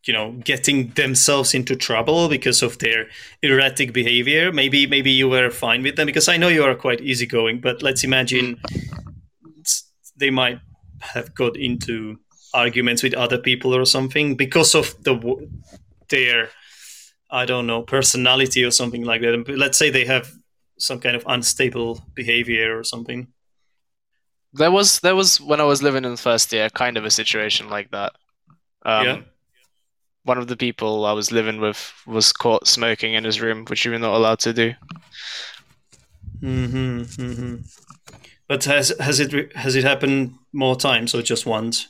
you 0.04 0.12
know, 0.12 0.32
getting 0.44 0.88
themselves 0.88 1.54
into 1.54 1.76
trouble 1.76 2.28
because 2.28 2.62
of 2.62 2.78
their 2.78 3.06
erratic 3.42 3.92
behavior? 3.92 4.52
Maybe, 4.52 4.86
maybe 4.86 5.12
you 5.12 5.28
were 5.28 5.50
fine 5.50 5.82
with 5.82 5.94
them 5.96 6.06
because 6.06 6.28
I 6.28 6.36
know 6.36 6.48
you 6.48 6.64
are 6.64 6.74
quite 6.74 7.00
easygoing, 7.00 7.60
but 7.60 7.80
let's 7.80 8.02
imagine 8.02 8.60
they 10.16 10.30
might 10.30 10.58
have 11.00 11.32
got 11.34 11.56
into 11.56 12.18
arguments 12.52 13.02
with 13.04 13.14
other 13.14 13.38
people 13.38 13.72
or 13.74 13.84
something 13.84 14.34
because 14.34 14.74
of 14.74 15.00
the 15.04 15.48
their 16.08 16.48
I 17.30 17.44
don't 17.44 17.66
know, 17.66 17.82
personality 17.82 18.64
or 18.64 18.70
something 18.70 19.04
like 19.04 19.20
that. 19.22 19.44
Let's 19.48 19.78
say 19.78 19.90
they 19.90 20.04
have 20.06 20.32
some 20.78 21.00
kind 21.00 21.16
of 21.16 21.24
unstable 21.26 22.04
behavior 22.14 22.78
or 22.78 22.84
something. 22.84 23.28
There 24.52 24.70
was 24.72 25.00
there 25.00 25.14
was 25.14 25.40
when 25.40 25.60
I 25.60 25.64
was 25.64 25.82
living 25.84 26.04
in 26.04 26.10
the 26.12 26.16
first 26.16 26.52
year, 26.52 26.68
kind 26.70 26.96
of 26.96 27.04
a 27.04 27.10
situation 27.12 27.68
like 27.68 27.90
that. 27.92 28.12
Um, 28.84 29.04
Yeah. 29.04 29.22
One 30.24 30.36
of 30.36 30.48
the 30.48 30.58
people 30.58 31.06
I 31.06 31.12
was 31.12 31.32
living 31.32 31.58
with 31.58 31.94
was 32.06 32.30
caught 32.30 32.68
smoking 32.68 33.14
in 33.14 33.24
his 33.24 33.40
room, 33.40 33.64
which 33.64 33.86
you 33.86 33.92
were 33.92 33.98
not 33.98 34.14
allowed 34.14 34.40
to 34.40 34.52
do. 34.52 34.74
hmm 36.40 37.02
hmm 37.16 37.56
But 38.48 38.64
has 38.64 38.92
has 39.00 39.20
it 39.20 39.56
has 39.56 39.76
it 39.76 39.84
happened 39.84 40.34
more 40.52 40.76
times 40.76 41.14
or 41.14 41.22
just 41.22 41.46
once? 41.46 41.88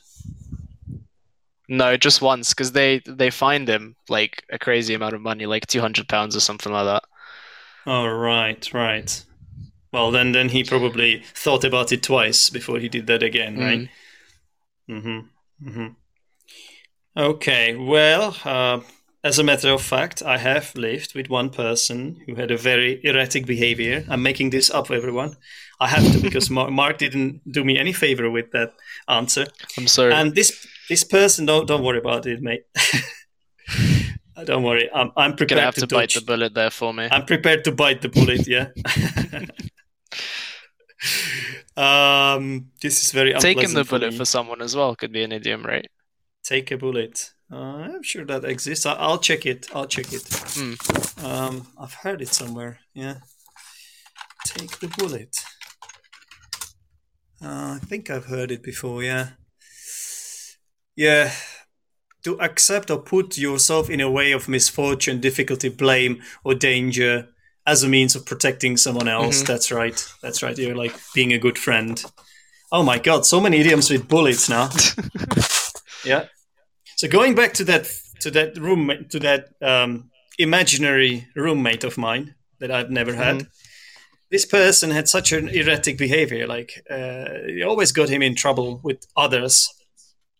No, 1.69 1.95
just 1.97 2.21
once, 2.21 2.49
because 2.53 2.73
they 2.73 2.99
they 3.05 3.29
fined 3.29 3.69
him 3.69 3.95
like 4.09 4.43
a 4.49 4.59
crazy 4.59 4.93
amount 4.93 5.15
of 5.15 5.21
money, 5.21 5.45
like 5.45 5.65
two 5.67 5.79
hundred 5.81 6.07
pounds 6.09 6.35
or 6.35 6.39
something 6.41 6.71
like 6.73 6.85
that. 6.85 7.03
Oh 7.87 8.05
right, 8.07 8.71
right. 8.73 9.23
Well, 9.91 10.11
then 10.11 10.31
then 10.33 10.49
he 10.49 10.63
probably 10.63 11.23
thought 11.33 11.63
about 11.63 11.91
it 11.91 12.03
twice 12.03 12.49
before 12.49 12.79
he 12.79 12.89
did 12.89 13.07
that 13.07 13.23
again, 13.23 13.57
right? 13.57 13.89
Mm-hmm. 14.89 15.67
Mm-hmm. 15.69 15.87
Okay. 17.17 17.75
Well, 17.75 18.35
uh, 18.45 18.81
as 19.23 19.39
a 19.39 19.43
matter 19.43 19.69
of 19.69 19.81
fact, 19.81 20.21
I 20.21 20.37
have 20.37 20.75
lived 20.75 21.15
with 21.15 21.29
one 21.29 21.49
person 21.49 22.21
who 22.25 22.35
had 22.35 22.51
a 22.51 22.57
very 22.57 23.01
erratic 23.03 23.45
behavior. 23.45 24.05
I'm 24.07 24.21
making 24.21 24.51
this 24.51 24.69
up, 24.69 24.91
everyone. 24.91 25.35
I 25.79 25.87
have 25.87 26.11
to 26.11 26.19
because 26.19 26.49
Mar- 26.49 26.71
Mark 26.71 26.97
didn't 26.97 27.41
do 27.51 27.63
me 27.63 27.77
any 27.77 27.93
favor 27.93 28.29
with 28.29 28.51
that 28.51 28.73
answer. 29.07 29.47
I'm 29.77 29.87
sorry. 29.87 30.13
And 30.13 30.35
this 30.35 30.67
this 30.89 31.03
person, 31.03 31.45
don't 31.45 31.67
don't 31.67 31.83
worry 31.83 31.99
about 31.99 32.25
it, 32.25 32.41
mate. 32.41 32.65
don't 34.45 34.63
worry. 34.63 34.89
I'm 34.93 35.11
I'm 35.15 35.31
You're 35.31 35.37
prepared 35.37 35.49
gonna 35.49 35.61
have 35.61 35.75
to, 35.75 35.81
to 35.81 35.95
bite 35.95 36.13
the 36.13 36.21
bullet 36.21 36.53
there 36.53 36.71
for 36.71 36.93
me. 36.93 37.07
I'm 37.11 37.25
prepared 37.25 37.63
to 37.65 37.71
bite 37.71 38.01
the 38.01 38.09
bullet. 38.09 38.47
Yeah. 38.47 38.69
um, 41.75 42.71
this 42.81 43.03
is 43.05 43.11
very 43.11 43.33
Taking 43.33 43.73
the 43.73 43.83
for 43.85 43.99
bullet 43.99 44.11
me. 44.11 44.17
for 44.17 44.25
someone 44.25 44.61
as 44.61 44.75
well 44.75 44.95
could 44.95 45.11
be 45.11 45.23
an 45.23 45.31
idiom, 45.31 45.63
right? 45.63 45.87
Take 46.43 46.71
a 46.71 46.77
bullet. 46.77 47.33
Uh, 47.51 47.55
I'm 47.95 48.03
sure 48.03 48.25
that 48.25 48.43
exists. 48.45 48.85
I- 48.85 48.93
I'll 48.95 49.19
check 49.19 49.45
it. 49.45 49.67
I'll 49.73 49.85
check 49.87 50.11
it. 50.11 50.23
Hmm. 50.31 50.73
Um, 51.25 51.67
I've 51.79 51.93
heard 51.93 52.21
it 52.21 52.29
somewhere. 52.29 52.79
Yeah. 52.93 53.15
Take 54.45 54.79
the 54.79 54.87
bullet. 54.87 55.35
Uh, 57.43 57.77
I 57.81 57.85
think 57.85 58.09
I've 58.09 58.25
heard 58.25 58.51
it 58.51 58.63
before. 58.63 59.03
Yeah. 59.03 59.29
Yeah. 60.95 61.31
To 62.23 62.39
accept 62.41 62.89
or 62.91 62.97
put 62.99 63.37
yourself 63.37 63.89
in 63.89 64.01
a 64.01 64.09
way 64.11 64.31
of 64.31 64.49
misfortune, 64.49 65.21
difficulty, 65.21 65.69
blame, 65.69 66.21
or 66.43 66.55
danger 66.55 67.29
as 67.67 67.83
a 67.83 67.87
means 67.89 68.15
of 68.15 68.25
protecting 68.25 68.77
someone 68.77 69.07
else. 69.09 69.43
Mhm. 69.43 69.47
That's 69.47 69.71
right. 69.71 70.05
That's 70.21 70.41
right. 70.41 70.57
You're 70.57 70.75
like 70.83 70.95
being 71.13 71.33
a 71.33 71.37
good 71.37 71.57
friend. 71.57 72.03
Oh 72.71 72.83
my 72.83 72.97
god, 72.99 73.25
so 73.25 73.39
many 73.41 73.57
idioms 73.57 73.89
with 73.89 74.07
bullets 74.07 74.49
now. 74.49 74.69
yeah. 76.05 76.25
So 76.95 77.07
going 77.07 77.35
back 77.35 77.53
to 77.55 77.63
that 77.65 77.87
to 78.21 78.31
that 78.31 78.57
roommate 78.57 79.09
to 79.11 79.19
that 79.19 79.49
um, 79.61 80.09
imaginary 80.39 81.27
roommate 81.35 81.83
of 81.83 81.97
mine 81.97 82.35
that 82.59 82.71
I've 82.71 82.89
never 82.89 83.13
had. 83.13 83.47
This 84.29 84.45
person 84.45 84.91
had 84.91 85.07
such 85.07 85.31
an 85.31 85.47
erratic 85.49 85.97
behavior. 85.97 86.47
Like 86.47 86.83
uh, 86.89 87.47
it 87.47 87.63
always 87.63 87.91
got 87.91 88.09
him 88.09 88.21
in 88.21 88.35
trouble 88.35 88.79
with 88.83 89.05
others. 89.15 89.69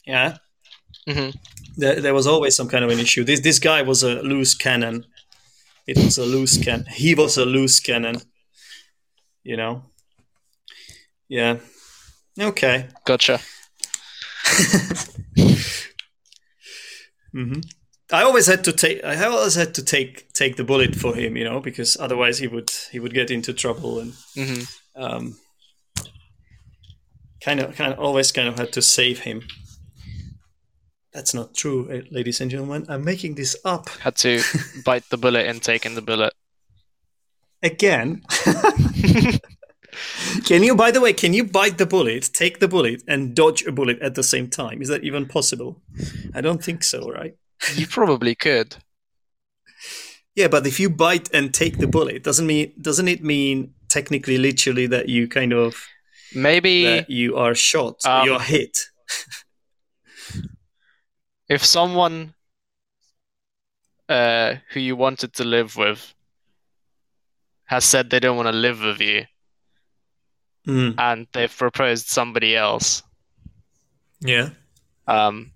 Yeah, 0.06 0.38
hmm 1.10 1.30
there, 1.78 2.02
there 2.02 2.14
was 2.14 2.26
always 2.28 2.56
some 2.56 2.68
kind 2.70 2.84
of 2.84 2.92
an 2.92 3.00
issue. 3.00 3.24
This 3.24 3.42
this 3.42 3.60
guy 3.60 3.82
was 3.84 4.04
a 4.04 4.22
loose 4.22 4.56
cannon. 4.56 5.06
It 5.88 5.98
was 5.98 6.18
a 6.18 6.26
loose 6.26 6.58
cannon. 6.64 6.86
He 6.92 7.16
was 7.16 7.38
a 7.38 7.46
loose 7.46 7.80
cannon. 7.80 8.22
You 9.44 9.58
know. 9.58 9.84
Yeah. 11.30 11.58
Okay. 12.40 12.88
Gotcha. 13.06 13.40
mm-hmm. 17.34 17.60
I 18.12 18.24
always 18.24 18.48
had 18.48 18.64
to 18.66 18.72
take. 18.72 19.04
I 19.04 19.26
always 19.26 19.56
had 19.56 19.74
to 19.76 19.84
take 19.84 20.32
take 20.34 20.56
the 20.56 20.64
bullet 20.64 20.96
for 20.96 21.16
him, 21.16 21.36
you 21.36 21.44
know, 21.44 21.60
because 21.60 21.98
otherwise 22.00 22.38
he 22.40 22.48
would 22.48 22.72
he 22.92 23.00
would 23.00 23.14
get 23.14 23.32
into 23.32 23.54
trouble 23.54 24.00
and 24.00 24.14
hmm 24.36 24.64
um, 24.98 25.38
kind 27.42 27.60
of 27.60 27.76
kind 27.76 27.94
of 27.94 28.00
always 28.00 28.32
kind 28.32 28.48
of 28.48 28.58
had 28.58 28.74
to 28.74 28.82
save 28.82 29.20
him. 29.20 29.44
That's 31.18 31.34
not 31.34 31.56
true, 31.56 31.90
eh, 31.92 32.02
ladies 32.12 32.42
and 32.42 32.52
gentlemen. 32.52 32.86
I'm 32.88 33.04
making 33.04 33.34
this 33.34 33.56
up 33.66 33.90
Had 34.02 34.18
to 34.18 34.40
bite 34.86 35.10
the 35.10 35.18
bullet 35.18 35.48
and 35.48 35.64
take 35.64 35.84
in 35.84 35.90
taking 35.90 35.96
the 35.96 36.04
bullet. 36.04 36.32
again. 37.64 38.22
can 40.46 40.62
you, 40.62 40.76
by 40.76 40.92
the 40.92 41.02
way, 41.02 41.14
can 41.14 41.34
you 41.34 41.44
bite 41.44 41.80
the 41.80 41.88
bullet, 41.88 42.30
take 42.34 42.60
the 42.60 42.68
bullet, 42.68 43.02
and 43.08 43.36
dodge 43.36 43.66
a 43.66 43.72
bullet 43.72 44.00
at 44.00 44.14
the 44.14 44.22
same 44.22 44.48
time? 44.48 44.80
Is 44.80 44.90
that 44.90 45.04
even 45.04 45.26
possible? 45.26 45.82
I 46.36 46.42
don't 46.42 46.64
think 46.64 46.84
so, 46.84 47.10
right? 47.10 47.36
You 47.74 47.88
probably 47.88 48.36
could. 48.36 48.76
Yeah, 50.36 50.50
but 50.50 50.68
if 50.68 50.80
you 50.80 50.88
bite 50.88 51.34
and 51.34 51.52
take 51.52 51.80
the 51.80 51.88
bullet, 51.88 52.24
doesn't 52.24 52.46
mean 52.46 52.74
doesn't 52.80 53.08
it 53.08 53.24
mean 53.24 53.74
technically, 53.90 54.38
literally, 54.38 54.86
that 54.86 55.10
you 55.10 55.28
kind 55.28 55.52
of 55.52 55.84
Maybe 56.36 56.84
that 56.84 57.10
you 57.10 57.38
are 57.38 57.56
shot, 57.56 58.06
Um, 58.06 58.28
you're 58.28 58.40
hit? 58.40 58.78
if 61.50 61.64
someone 61.64 62.34
uh, 64.10 64.56
who 64.72 64.80
you 64.80 64.96
wanted 64.96 65.34
to 65.34 65.44
live 65.44 65.76
with 65.76 66.14
has 67.66 67.84
said 67.86 68.10
they 68.10 68.20
don't 68.20 68.38
want 68.38 68.48
to 68.48 68.54
live 68.56 68.82
with 68.82 69.02
you 69.02 69.26
Mm, 70.68 70.96
and 70.98 71.28
they've 71.32 71.58
proposed 71.58 72.08
somebody 72.08 72.54
else, 72.54 73.02
yeah. 74.20 74.50
um, 75.08 75.54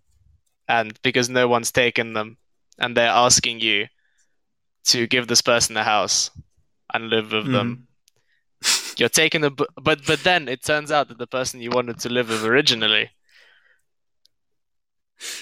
and 0.69 0.97
because 1.01 1.27
no 1.29 1.49
one's 1.49 1.69
taken 1.69 2.13
them, 2.13 2.37
and 2.79 2.95
they're 2.95 3.09
asking 3.09 3.59
you 3.59 3.87
to 4.85 5.07
give 5.07 5.27
this 5.27 5.41
person 5.41 5.75
a 5.75 5.83
house 5.83 6.31
and 6.93 7.09
live 7.09 7.33
with 7.33 7.51
them, 7.51 7.87
you're 8.97 9.09
taking 9.09 9.41
the 9.41 9.51
bu- 9.51 9.65
but 9.81 9.99
but 10.07 10.23
then 10.23 10.47
it 10.47 10.63
turns 10.63 10.93
out 10.93 11.09
that 11.09 11.17
the 11.17 11.27
person 11.27 11.59
you 11.61 11.71
wanted 11.71 11.99
to 11.99 12.07
live 12.07 12.29
with 12.29 12.45
originally 12.45 13.09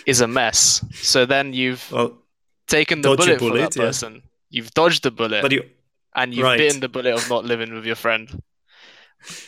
is 0.06 0.22
a 0.22 0.28
mess. 0.28 0.84
So 0.94 1.26
then 1.26 1.54
you've 1.54 1.92
Well, 1.92 2.18
taken 2.68 3.02
the 3.02 3.12
a 3.12 3.18
bullet, 3.18 3.39
for 3.39 3.58
that 3.58 3.76
yeah. 3.76 3.84
person. 3.84 4.24
You've 4.50 4.74
dodged 4.74 5.04
the 5.04 5.12
bullet, 5.12 5.42
but 5.42 5.52
you 5.52 5.63
and 6.15 6.34
you've 6.34 6.44
right. 6.44 6.58
bitten 6.58 6.80
the 6.80 6.89
bullet 6.89 7.13
of 7.13 7.30
not 7.30 7.46
living 7.46 7.74
with 7.74 7.86
your 7.86 7.96
friend. 7.96 8.42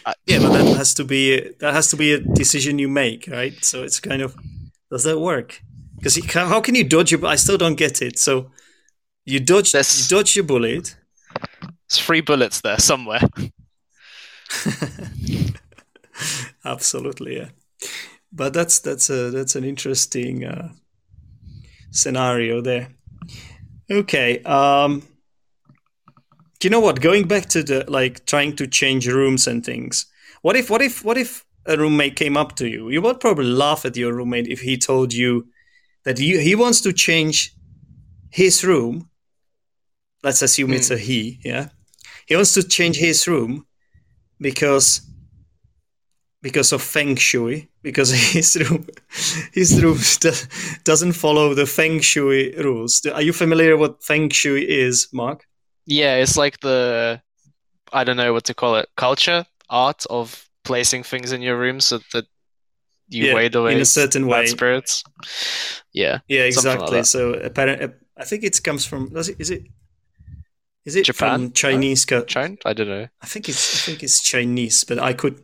Uh, 0.05 0.13
yeah, 0.25 0.39
but 0.39 0.51
that 0.51 0.77
has 0.77 0.93
to 0.95 1.03
be 1.03 1.39
that 1.59 1.73
has 1.73 1.89
to 1.89 1.97
be 1.97 2.13
a 2.13 2.19
decision 2.19 2.77
you 2.77 2.89
make, 2.89 3.27
right? 3.27 3.53
So 3.63 3.83
it's 3.83 3.99
kind 3.99 4.21
of 4.21 4.35
does 4.89 5.03
that 5.05 5.19
work? 5.19 5.61
Because 5.95 6.19
how 6.33 6.61
can 6.61 6.75
you 6.75 6.83
dodge 6.83 7.11
your? 7.11 7.25
I 7.25 7.35
still 7.35 7.57
don't 7.57 7.75
get 7.75 8.01
it. 8.01 8.19
So 8.19 8.51
you 9.25 9.39
dodge 9.39 9.73
you 9.73 9.81
dodge 10.09 10.35
your 10.35 10.45
bullet. 10.45 10.95
There's 11.61 11.99
three 11.99 12.21
bullets 12.21 12.61
there 12.61 12.79
somewhere. 12.79 13.21
Absolutely, 16.65 17.37
yeah. 17.37 17.49
But 18.31 18.53
that's 18.53 18.79
that's 18.79 19.09
a 19.09 19.29
that's 19.29 19.55
an 19.55 19.63
interesting 19.63 20.45
uh, 20.45 20.69
scenario 21.91 22.61
there. 22.61 22.89
Okay. 23.89 24.41
Um, 24.43 25.03
do 26.59 26.67
you 26.67 26.69
know 26.69 26.79
what? 26.79 27.01
Going 27.01 27.27
back 27.27 27.47
to 27.49 27.63
the 27.63 27.83
like 27.87 28.25
trying 28.25 28.55
to 28.57 28.67
change 28.67 29.07
rooms 29.07 29.47
and 29.47 29.65
things. 29.65 30.05
What 30.41 30.55
if 30.55 30.69
what 30.69 30.81
if 30.81 31.03
what 31.03 31.17
if 31.17 31.43
a 31.65 31.75
roommate 31.77 32.15
came 32.15 32.37
up 32.37 32.55
to 32.57 32.69
you? 32.69 32.89
You 32.89 33.01
would 33.01 33.19
probably 33.19 33.45
laugh 33.45 33.83
at 33.85 33.97
your 33.97 34.13
roommate 34.13 34.47
if 34.47 34.61
he 34.61 34.77
told 34.77 35.13
you 35.13 35.47
that 36.05 36.17
he 36.17 36.41
he 36.41 36.55
wants 36.55 36.81
to 36.81 36.93
change 36.93 37.53
his 38.29 38.63
room. 38.63 39.09
Let's 40.23 40.41
assume 40.41 40.71
it's 40.73 40.91
a 40.91 40.97
he. 40.97 41.39
Yeah, 41.43 41.69
he 42.27 42.35
wants 42.35 42.53
to 42.53 42.63
change 42.63 42.97
his 42.97 43.27
room 43.27 43.65
because 44.39 45.01
because 46.41 46.71
of 46.71 46.81
feng 46.81 47.15
shui 47.15 47.69
because 47.83 48.11
his 48.33 48.55
room 48.57 48.87
his 49.53 49.81
room 49.83 49.97
do- 50.19 50.47
doesn't 50.83 51.13
follow 51.13 51.53
the 51.53 51.65
feng 51.65 51.99
shui 51.99 52.53
rules 52.57 53.05
are 53.13 53.21
you 53.21 53.33
familiar 53.33 53.77
what 53.77 54.03
feng 54.03 54.29
shui 54.29 54.63
is 54.69 55.07
mark 55.13 55.45
Yeah, 55.85 56.15
it's 56.17 56.37
like 56.37 56.59
the 56.61 57.21
I 57.93 58.03
don't 58.03 58.17
know 58.17 58.33
what 58.33 58.45
to 58.45 58.53
call 58.53 58.75
it, 58.77 58.89
culture, 58.97 59.45
art 59.69 60.05
of 60.09 60.49
placing 60.63 61.03
things 61.03 61.31
in 61.31 61.41
your 61.41 61.57
room 61.59 61.81
so 61.81 61.99
that 62.13 62.25
you 63.09 63.27
Yeah, 63.27 63.33
wade 63.33 63.55
away 63.55 63.73
in 63.73 63.81
a 63.81 63.85
certain 63.85 64.27
way 64.27 64.47
spirits. 64.47 65.03
Yeah, 65.93 66.19
yeah 66.27 66.43
Something 66.49 66.79
like 66.81 66.81
exactly 66.81 67.03
so 67.03 67.33
apparently 67.33 67.89
i 68.17 68.23
think 68.23 68.43
it 68.43 68.61
comes 68.63 68.85
from 68.85 69.09
does 69.09 69.29
it 69.29 69.37
is 69.39 69.49
it 69.49 69.63
is 70.85 70.95
it 70.95 71.05
Japan? 71.05 71.17
from 71.17 71.51
chinese 71.53 72.05
co- 72.05 72.23
China? 72.25 72.55
I 72.65 72.73
don't 72.73 72.87
know. 72.89 73.07
i 73.21 73.25
think 73.25 73.49
it's 73.49 73.75
i 73.75 73.77
think 73.77 74.03
it's 74.03 74.21
chinese 74.21 74.83
but 74.83 74.99
i 74.99 75.13
could 75.13 75.41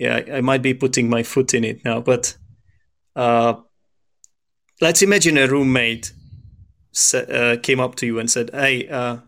yeah 0.00 0.16
I, 0.38 0.40
might 0.40 0.62
be 0.62 0.74
putting 0.74 1.08
my 1.08 1.22
foot 1.22 1.54
in 1.54 1.62
it 1.64 1.84
now 1.84 2.00
but 2.00 2.36
uh 3.14 3.54
let's 4.80 5.02
imagine 5.02 5.36
a 5.38 5.46
roommate 5.46 6.12
sa- 6.92 7.18
uh, 7.18 7.56
came 7.56 7.80
up 7.80 7.94
to 7.96 8.06
you 8.06 8.18
and 8.18 8.30
said, 8.30 8.50
"Hey, 8.52 8.88
uh, 8.88 9.18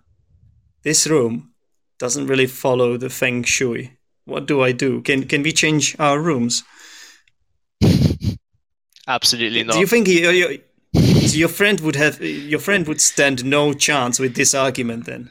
this 0.82 1.06
room 1.06 1.52
doesn't 1.98 2.26
really 2.26 2.46
follow 2.46 2.96
the 2.96 3.10
feng 3.10 3.44
shui. 3.44 3.98
What 4.24 4.46
do 4.46 4.62
I 4.62 4.72
do? 4.72 5.02
Can 5.02 5.24
can 5.24 5.42
we 5.42 5.52
change 5.52 5.96
our 5.98 6.18
rooms?" 6.20 6.64
Absolutely 9.08 9.64
not. 9.64 9.74
Do 9.74 9.80
you 9.80 9.86
think 9.86 10.06
he, 10.06 10.22
your, 10.22 10.52
your 10.92 11.48
friend 11.48 11.80
would 11.80 11.96
have 11.96 12.20
your 12.22 12.60
friend 12.60 12.86
would 12.86 13.00
stand 13.00 13.44
no 13.44 13.72
chance 13.72 14.18
with 14.18 14.34
this 14.34 14.54
argument 14.54 15.06
then? 15.06 15.30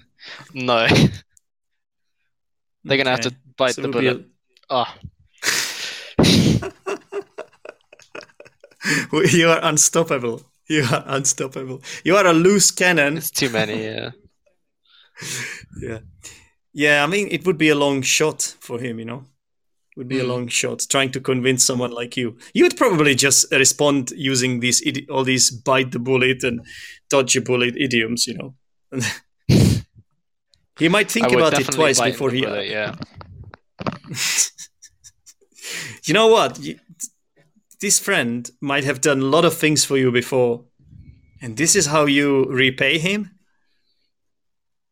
No. 0.54 0.88
They're 2.84 2.97
gonna 2.97 3.12
have 3.12 3.21
to 3.21 3.36
bite 3.58 3.75
So 3.75 3.82
the 3.82 3.88
would 3.88 3.95
a- 3.97 4.13
bullet. 4.13 4.25
Oh, 4.69 4.93
you 9.32 9.50
are 9.50 9.60
unstoppable. 9.63 10.41
You 10.67 10.84
are 10.91 11.04
unstoppable. 11.08 11.82
You 12.04 12.15
are 12.15 12.26
a 12.26 12.34
loose 12.34 12.72
cannon. 12.72 13.17
it's 13.17 13.32
too 13.32 13.50
many. 13.50 13.84
Yeah. 13.84 14.12
Yeah. 15.82 16.00
Yeah, 16.74 17.04
I 17.04 17.08
mean, 17.08 17.28
it 17.32 17.46
would 17.46 17.58
be 17.58 17.70
a 17.70 17.76
long 17.76 18.02
shot 18.02 18.56
for 18.60 18.80
him, 18.80 18.98
you 19.00 19.06
know? 19.06 19.26
It 19.91 19.98
would 19.98 20.08
be 20.08 20.20
a 20.20 20.24
Mm. 20.24 20.28
long 20.30 20.48
shot 20.48 20.86
trying 20.89 21.12
to 21.12 21.20
convince 21.20 21.65
someone 21.65 21.91
like 21.91 22.15
you. 22.15 22.38
You 22.54 22.63
would 22.63 22.78
probably 22.78 23.13
just 23.13 23.52
respond 23.52 24.12
using 24.15 24.62
these 24.62 24.82
idi- 24.82 25.06
all 25.10 25.24
these 25.26 25.52
bite 25.52 25.91
the 25.91 26.00
bullet 26.00 26.44
and 26.44 26.62
dodge 27.10 27.36
a 27.36 27.41
bullet 27.41 27.76
idioms, 27.78 28.26
you 28.26 28.36
know? 28.38 28.56
he 30.80 30.88
might 30.89 31.12
think 31.12 31.32
about 31.32 31.60
it 31.60 31.65
twice 31.72 32.00
before 32.02 32.32
he. 32.32 32.41
bullet, 32.41 32.67
yeah. 32.70 32.96
You 36.06 36.13
know 36.13 36.28
what? 36.28 36.60
This 37.82 38.00
friend 38.00 38.50
might 38.62 38.84
have 38.84 39.02
done 39.02 39.22
a 39.22 39.26
lot 39.26 39.44
of 39.44 39.58
things 39.58 39.84
for 39.84 39.98
you 39.98 40.12
before, 40.12 40.65
and 41.41 41.58
this 41.58 41.76
is 41.76 41.88
how 41.88 42.06
you 42.06 42.46
repay 42.46 43.00
him? 43.00 43.32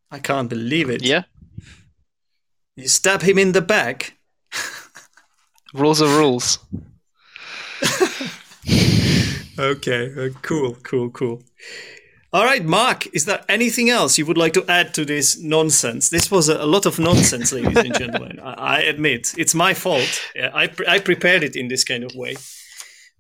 I 0.10 0.18
can't 0.18 0.50
believe 0.50 0.90
it. 0.90 1.04
Yeah. 1.04 1.24
You 2.76 2.88
stab 2.88 3.22
him 3.22 3.38
in 3.38 3.52
the 3.52 3.62
back. 3.62 4.18
Rules 5.74 6.02
are 6.02 6.18
rules. 6.18 6.60
Okay, 9.60 10.14
uh, 10.18 10.30
cool, 10.42 10.76
cool, 10.84 11.10
cool. 11.10 11.44
All 12.32 12.46
right, 12.46 12.64
Mark, 12.64 13.14
is 13.14 13.26
there 13.26 13.44
anything 13.50 13.90
else 13.90 14.18
you 14.18 14.26
would 14.26 14.38
like 14.38 14.54
to 14.54 14.64
add 14.70 14.94
to 14.94 15.04
this 15.04 15.38
nonsense? 15.38 16.10
This 16.10 16.32
was 16.32 16.48
a, 16.48 16.64
a 16.64 16.66
lot 16.66 16.86
of 16.86 16.98
nonsense, 16.98 17.52
ladies 17.52 17.76
and 17.76 17.98
gentlemen. 17.98 18.40
I, 18.40 18.54
I 18.54 18.80
admit 18.80 19.34
it's 19.38 19.54
my 19.54 19.74
fault. 19.74 20.22
I, 20.54 20.68
pre- 20.68 20.88
I 20.88 21.00
prepared 21.00 21.44
it 21.44 21.58
in 21.58 21.68
this 21.68 21.84
kind 21.84 22.06
of 22.06 22.16
way. 22.16 22.38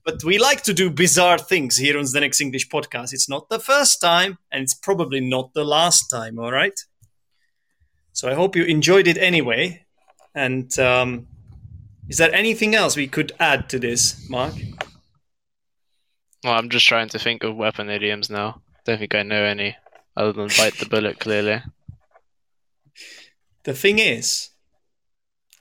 But 0.10 0.24
we 0.24 0.39
like 0.39 0.63
to 0.63 0.74
do 0.74 0.89
bizarre 0.89 1.38
things 1.38 1.78
here 1.78 1.95
on 1.95 2.04
the 2.04 2.10
Zdenek's 2.10 2.41
English 2.41 2.67
podcast. 2.69 3.13
It's 3.13 3.30
not 3.30 3.48
the 3.48 3.60
first 3.60 4.02
time, 4.02 4.39
and 4.52 4.63
it's 4.63 4.74
probably 4.74 5.19
not 5.19 5.54
the 5.54 5.63
last 5.63 6.10
time, 6.10 6.39
all 6.39 6.52
right? 6.52 6.74
So 8.12 8.28
I 8.28 8.34
hope 8.34 8.56
you 8.56 8.63
enjoyed 8.63 9.08
it 9.08 9.19
anyway. 9.19 9.86
And 10.34 10.67
um, 10.80 11.28
is 12.08 12.17
there 12.17 12.34
anything 12.34 12.74
else 12.74 12.95
we 12.95 13.06
could 13.08 13.34
add 13.39 13.69
to 13.69 13.78
this, 13.78 14.28
Mark? 14.32 14.56
Well, 16.43 16.54
I'm 16.54 16.69
just 16.69 16.88
trying 16.88 17.10
to 17.10 17.19
think 17.19 17.43
of 17.43 17.56
weapon 17.56 17.91
idioms 17.91 18.32
now. 18.32 18.63
Don't 18.86 18.98
think 18.98 19.13
I 19.13 19.22
know 19.22 19.43
any 19.43 19.78
other 20.17 20.34
than 20.34 20.48
bite 20.58 20.80
the 20.80 20.88
bullet. 20.89 21.19
Clearly. 21.19 21.62
The 23.63 23.76
thing 23.76 24.00
is, 24.00 24.50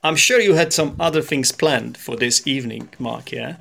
I'm 0.03 0.15
sure 0.15 0.39
you 0.39 0.55
had 0.55 0.73
some 0.73 0.95
other 0.99 1.21
things 1.21 1.51
planned 1.51 1.97
for 1.99 2.15
this 2.15 2.47
evening, 2.47 2.89
Mark, 2.97 3.31
yeah? 3.31 3.57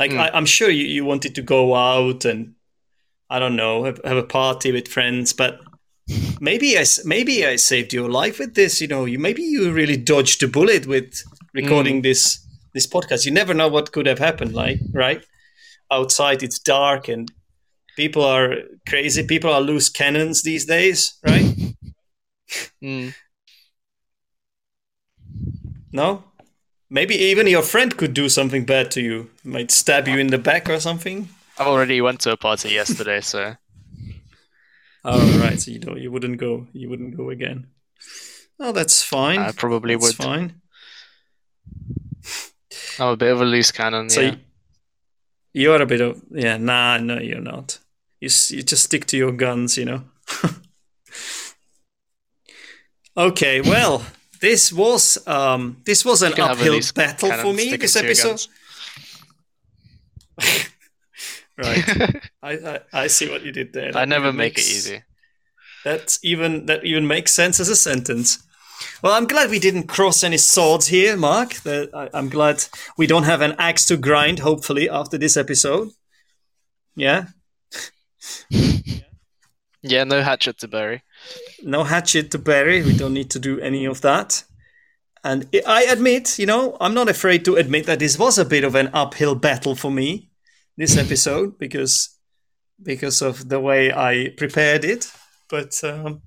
Like, 0.00 0.12
I, 0.12 0.30
I'm 0.32 0.46
sure 0.46 0.70
you, 0.70 0.86
you 0.86 1.04
wanted 1.04 1.34
to 1.34 1.42
go 1.42 1.74
out 1.74 2.24
and, 2.24 2.54
I 3.28 3.38
don't 3.38 3.54
know, 3.54 3.84
have, 3.84 4.00
have 4.02 4.16
a 4.16 4.22
party 4.22 4.72
with 4.72 4.88
friends, 4.88 5.34
but 5.34 5.60
maybe 6.40 6.78
I, 6.78 6.84
maybe 7.04 7.44
I 7.46 7.56
saved 7.56 7.92
your 7.92 8.08
life 8.08 8.38
with 8.38 8.54
this, 8.54 8.80
you 8.80 8.88
know, 8.88 9.04
you 9.04 9.18
maybe 9.18 9.42
you 9.42 9.70
really 9.70 9.98
dodged 9.98 10.42
a 10.42 10.48
bullet 10.48 10.86
with 10.86 11.22
recording 11.52 12.00
this 12.00 12.44
this 12.72 12.86
podcast. 12.86 13.26
You 13.26 13.32
never 13.32 13.52
know 13.52 13.68
what 13.68 13.92
could 13.92 14.06
have 14.06 14.18
happened, 14.18 14.54
like, 14.54 14.80
right? 14.94 15.22
Outside 15.90 16.42
it's 16.42 16.58
dark 16.58 17.08
and 17.08 17.30
people 17.94 18.24
are 18.24 18.54
crazy, 18.88 19.26
people 19.26 19.52
are 19.52 19.60
loose 19.60 19.90
cannons 19.90 20.42
these 20.42 20.64
days, 20.64 21.18
right? 21.26 21.54
Mm. 22.82 23.14
No? 25.92 26.24
Maybe 26.90 27.14
even 27.14 27.46
your 27.46 27.62
friend 27.62 27.96
could 27.96 28.14
do 28.14 28.28
something 28.28 28.64
bad 28.64 28.90
to 28.92 29.00
you. 29.00 29.30
Might 29.44 29.70
stab 29.70 30.08
you 30.08 30.18
in 30.18 30.26
the 30.26 30.38
back 30.38 30.68
or 30.68 30.80
something. 30.80 31.28
I 31.58 31.64
already 31.64 32.00
went 32.00 32.20
to 32.20 32.32
a 32.32 32.36
party 32.36 32.70
yesterday, 32.70 33.20
so 33.20 33.54
Oh, 35.04 35.40
right. 35.40 35.60
So 35.60 35.70
you 35.70 35.78
don't, 35.78 35.98
you 35.98 36.10
wouldn't 36.10 36.38
go. 36.38 36.66
You 36.72 36.90
wouldn't 36.90 37.16
go 37.16 37.30
again. 37.30 37.68
Oh, 38.58 38.72
that's 38.72 39.02
fine. 39.02 39.38
I 39.38 39.52
probably 39.52 39.96
would. 39.96 40.02
that's 40.02 40.18
would. 40.18 40.24
fine. 40.24 40.60
I'm 42.98 43.08
a 43.08 43.16
bit 43.16 43.32
of 43.32 43.40
a 43.40 43.44
loose 43.44 43.72
cannon. 43.72 44.10
So 44.10 44.20
yeah. 44.20 44.32
you, 44.32 44.38
you're 45.62 45.82
a 45.82 45.86
bit 45.86 46.02
of 46.02 46.22
yeah. 46.30 46.58
Nah, 46.58 46.98
no, 46.98 47.18
you're 47.18 47.40
not. 47.40 47.78
You 48.20 48.28
you 48.50 48.62
just 48.62 48.84
stick 48.84 49.06
to 49.06 49.16
your 49.16 49.32
guns, 49.32 49.78
you 49.78 49.86
know. 49.86 50.04
okay, 53.16 53.62
well, 53.62 54.04
this 54.40 54.72
was 54.72 55.18
um 55.26 55.76
this 55.84 56.04
was 56.04 56.22
an 56.22 56.30
You 56.30 56.36
can 56.36 56.48
have 56.48 56.58
a 56.58 56.62
uphill 56.62 56.80
battle 56.94 57.32
for 57.32 57.52
me. 57.52 57.76
This 57.76 57.96
episode. 57.96 58.46
right. 61.58 62.22
I, 62.42 62.52
I 62.52 62.80
I 62.92 63.06
see 63.08 63.28
what 63.30 63.42
you 63.42 63.52
did 63.52 63.72
there. 63.72 63.96
I 63.96 64.04
never 64.04 64.32
make 64.32 64.58
it 64.58 64.68
easy. 64.68 65.02
That's 65.84 66.18
even 66.22 66.66
that 66.66 66.84
even 66.84 67.06
makes 67.06 67.32
sense 67.32 67.60
as 67.60 67.68
a 67.68 67.76
sentence. 67.76 68.38
Well, 69.02 69.12
I'm 69.12 69.26
glad 69.26 69.50
we 69.50 69.58
didn't 69.58 69.88
cross 69.88 70.24
any 70.24 70.38
swords 70.38 70.86
here, 70.86 71.16
Mark. 71.16 71.54
That 71.62 71.90
I, 71.94 72.08
I'm 72.14 72.28
glad 72.30 72.64
we 72.96 73.06
don't 73.06 73.24
have 73.24 73.42
an 73.42 73.54
axe 73.58 73.84
to 73.86 73.96
grind. 73.96 74.38
Hopefully, 74.38 74.88
after 74.88 75.18
this 75.18 75.36
episode. 75.36 75.90
Yeah, 76.96 77.26
Yeah, 79.82 80.04
no 80.04 80.22
hatchet 80.22 80.58
to 80.58 80.68
bury. 80.68 81.02
No 81.62 81.84
hatchet 81.84 82.30
to 82.32 82.38
bury. 82.38 82.82
We 82.82 82.96
don't 82.96 83.14
need 83.14 83.30
to 83.30 83.38
do 83.38 83.60
any 83.60 83.84
of 83.84 84.00
that. 84.00 84.44
And 85.22 85.48
I- 85.66 85.84
admit, 85.84 86.38
you 86.38 86.46
know, 86.46 86.76
I'm 86.80 86.94
not 86.94 87.08
afraid 87.08 87.44
to 87.44 87.56
admit 87.56 87.86
that 87.86 87.98
this 87.98 88.18
was 88.18 88.38
a 88.38 88.44
bit 88.44 88.64
of 88.64 88.74
an 88.74 88.90
uphill 88.92 89.34
battle 89.34 89.74
for 89.74 89.90
me 89.90 90.30
this 90.76 90.96
episode 90.96 91.58
because 91.58 92.16
because 92.82 93.20
of 93.20 93.50
the 93.50 93.60
way 93.60 93.92
I 93.92 94.32
prepared 94.36 94.84
it. 94.84 95.12
But 95.48 95.82
um, 95.84 96.22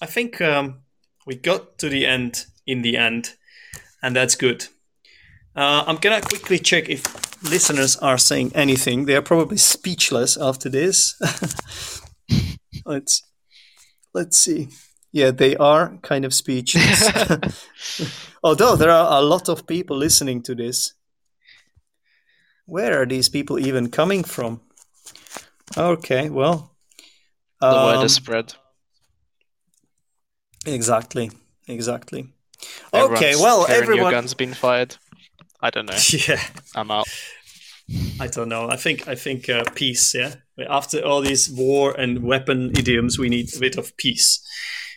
I 0.00 0.06
think 0.06 0.40
um, 0.40 0.82
we 1.26 1.34
got 1.34 1.78
to 1.78 1.88
the 1.88 2.06
end 2.06 2.46
in 2.66 2.82
the 2.82 2.96
end, 2.96 3.34
and 4.02 4.14
that's 4.14 4.36
good. 4.36 4.66
Uh, 5.56 5.84
I'm 5.86 5.96
gonna 5.96 6.20
quickly 6.20 6.58
check 6.58 6.88
if 6.88 7.02
listeners 7.42 7.96
are 7.96 8.18
saying 8.18 8.52
anything. 8.54 9.06
They 9.06 9.16
are 9.16 9.22
probably 9.22 9.56
speechless 9.56 10.36
after 10.36 10.68
this. 10.68 11.20
let's 12.86 13.22
let's 14.14 14.38
see. 14.38 14.68
Yeah, 15.12 15.30
they 15.30 15.56
are 15.56 15.98
kind 16.02 16.24
of 16.24 16.32
speechless. 16.32 17.66
Although 18.42 18.76
there 18.76 18.90
are 18.90 19.18
a 19.18 19.24
lot 19.24 19.48
of 19.48 19.66
people 19.66 19.96
listening 19.96 20.42
to 20.44 20.54
this. 20.54 20.94
Where 22.64 23.02
are 23.02 23.06
these 23.06 23.28
people 23.28 23.58
even 23.58 23.90
coming 23.90 24.24
from? 24.24 24.60
Okay, 25.76 26.30
well. 26.30 26.70
The 27.60 27.66
word 27.68 27.96
um, 27.96 28.04
is 28.06 28.14
spread. 28.14 28.54
Exactly, 30.66 31.30
exactly. 31.68 32.28
okay, 32.94 33.30
Everyone's 33.30 33.40
well, 33.40 33.66
hearing 33.66 33.82
your 33.84 33.92
everyone. 33.92 34.12
gun's 34.12 34.34
been 34.34 34.54
fired. 34.54 34.96
I 35.60 35.70
don't 35.70 35.86
know. 35.86 35.96
Yeah, 36.28 36.40
I'm 36.74 36.90
out. 36.90 37.08
I 38.20 38.26
don't 38.28 38.48
know. 38.48 38.68
I 38.68 38.76
think 38.76 39.08
I 39.08 39.14
think 39.14 39.48
uh, 39.48 39.64
peace. 39.74 40.14
Yeah, 40.14 40.34
after 40.68 41.00
all 41.00 41.20
these 41.20 41.50
war 41.50 41.92
and 41.92 42.22
weapon 42.22 42.70
idioms, 42.76 43.18
we 43.18 43.28
need 43.28 43.54
a 43.54 43.60
bit 43.60 43.76
of 43.76 43.96
peace. 43.96 44.40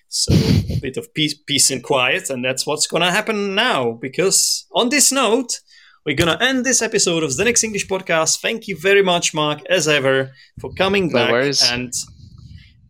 So 0.08 0.34
a 0.34 0.80
bit 0.82 0.98
of 0.98 1.14
peace, 1.14 1.34
peace 1.34 1.72
and 1.72 1.84
quiet, 1.84 2.30
and 2.30 2.44
that's 2.44 2.66
what's 2.66 2.88
gonna 2.88 3.12
happen 3.12 3.56
now. 3.56 3.92
Because 3.94 4.66
on 4.74 4.90
this 4.90 5.12
note, 5.12 5.60
we're 6.06 6.16
gonna 6.16 6.38
end 6.40 6.66
this 6.66 6.82
episode 6.82 7.24
of 7.24 7.36
the 7.36 7.44
Zdenek's 7.44 7.64
English 7.64 7.88
Podcast. 7.88 8.40
Thank 8.40 8.68
you 8.68 8.78
very 8.80 9.02
much, 9.04 9.34
Mark, 9.34 9.60
as 9.70 9.88
ever, 9.88 10.32
for 10.62 10.72
coming 10.74 11.12
back 11.12 11.32
worries. 11.32 11.62
and 11.70 11.92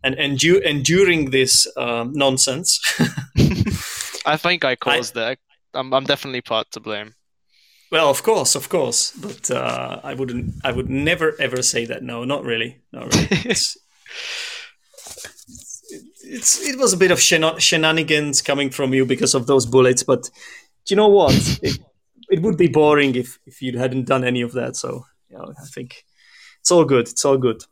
and 0.04 0.14
endu- 0.16 0.62
enduring 0.62 1.30
this 1.30 1.66
um, 1.76 2.12
nonsense. 2.14 2.78
I 4.26 4.36
think 4.36 4.64
I 4.64 4.76
caused 4.76 5.14
that. 5.14 5.38
I'm, 5.74 5.92
I'm 5.92 6.04
definitely 6.04 6.42
part 6.42 6.70
to 6.72 6.80
blame. 6.80 7.15
Well, 7.90 8.10
of 8.10 8.22
course, 8.22 8.54
of 8.54 8.68
course, 8.68 9.12
but 9.12 9.50
uh, 9.50 10.00
I 10.02 10.14
wouldn't. 10.14 10.54
I 10.64 10.72
would 10.72 10.90
never 10.90 11.34
ever 11.40 11.62
say 11.62 11.86
that. 11.86 12.02
No, 12.02 12.24
not 12.24 12.44
really. 12.44 12.82
Not 12.92 13.14
really. 13.14 13.28
It's, 13.44 13.76
it's 16.24 16.68
it 16.68 16.78
was 16.78 16.92
a 16.92 16.96
bit 16.96 17.12
of 17.12 17.18
shena- 17.18 17.60
shenanigans 17.60 18.42
coming 18.42 18.70
from 18.70 18.92
you 18.92 19.06
because 19.06 19.34
of 19.34 19.46
those 19.46 19.66
bullets, 19.66 20.02
but 20.02 20.22
do 20.22 20.94
you 20.94 20.96
know 20.96 21.08
what? 21.08 21.34
It, 21.62 21.78
it 22.28 22.42
would 22.42 22.56
be 22.56 22.66
boring 22.66 23.14
if 23.14 23.38
if 23.46 23.62
you 23.62 23.78
hadn't 23.78 24.06
done 24.06 24.24
any 24.24 24.42
of 24.42 24.52
that. 24.52 24.74
So 24.76 25.06
you 25.30 25.38
know, 25.38 25.52
I 25.60 25.66
think 25.66 26.04
it's 26.60 26.70
all 26.70 26.84
good. 26.84 27.08
It's 27.08 27.24
all 27.24 27.38
good. 27.38 27.62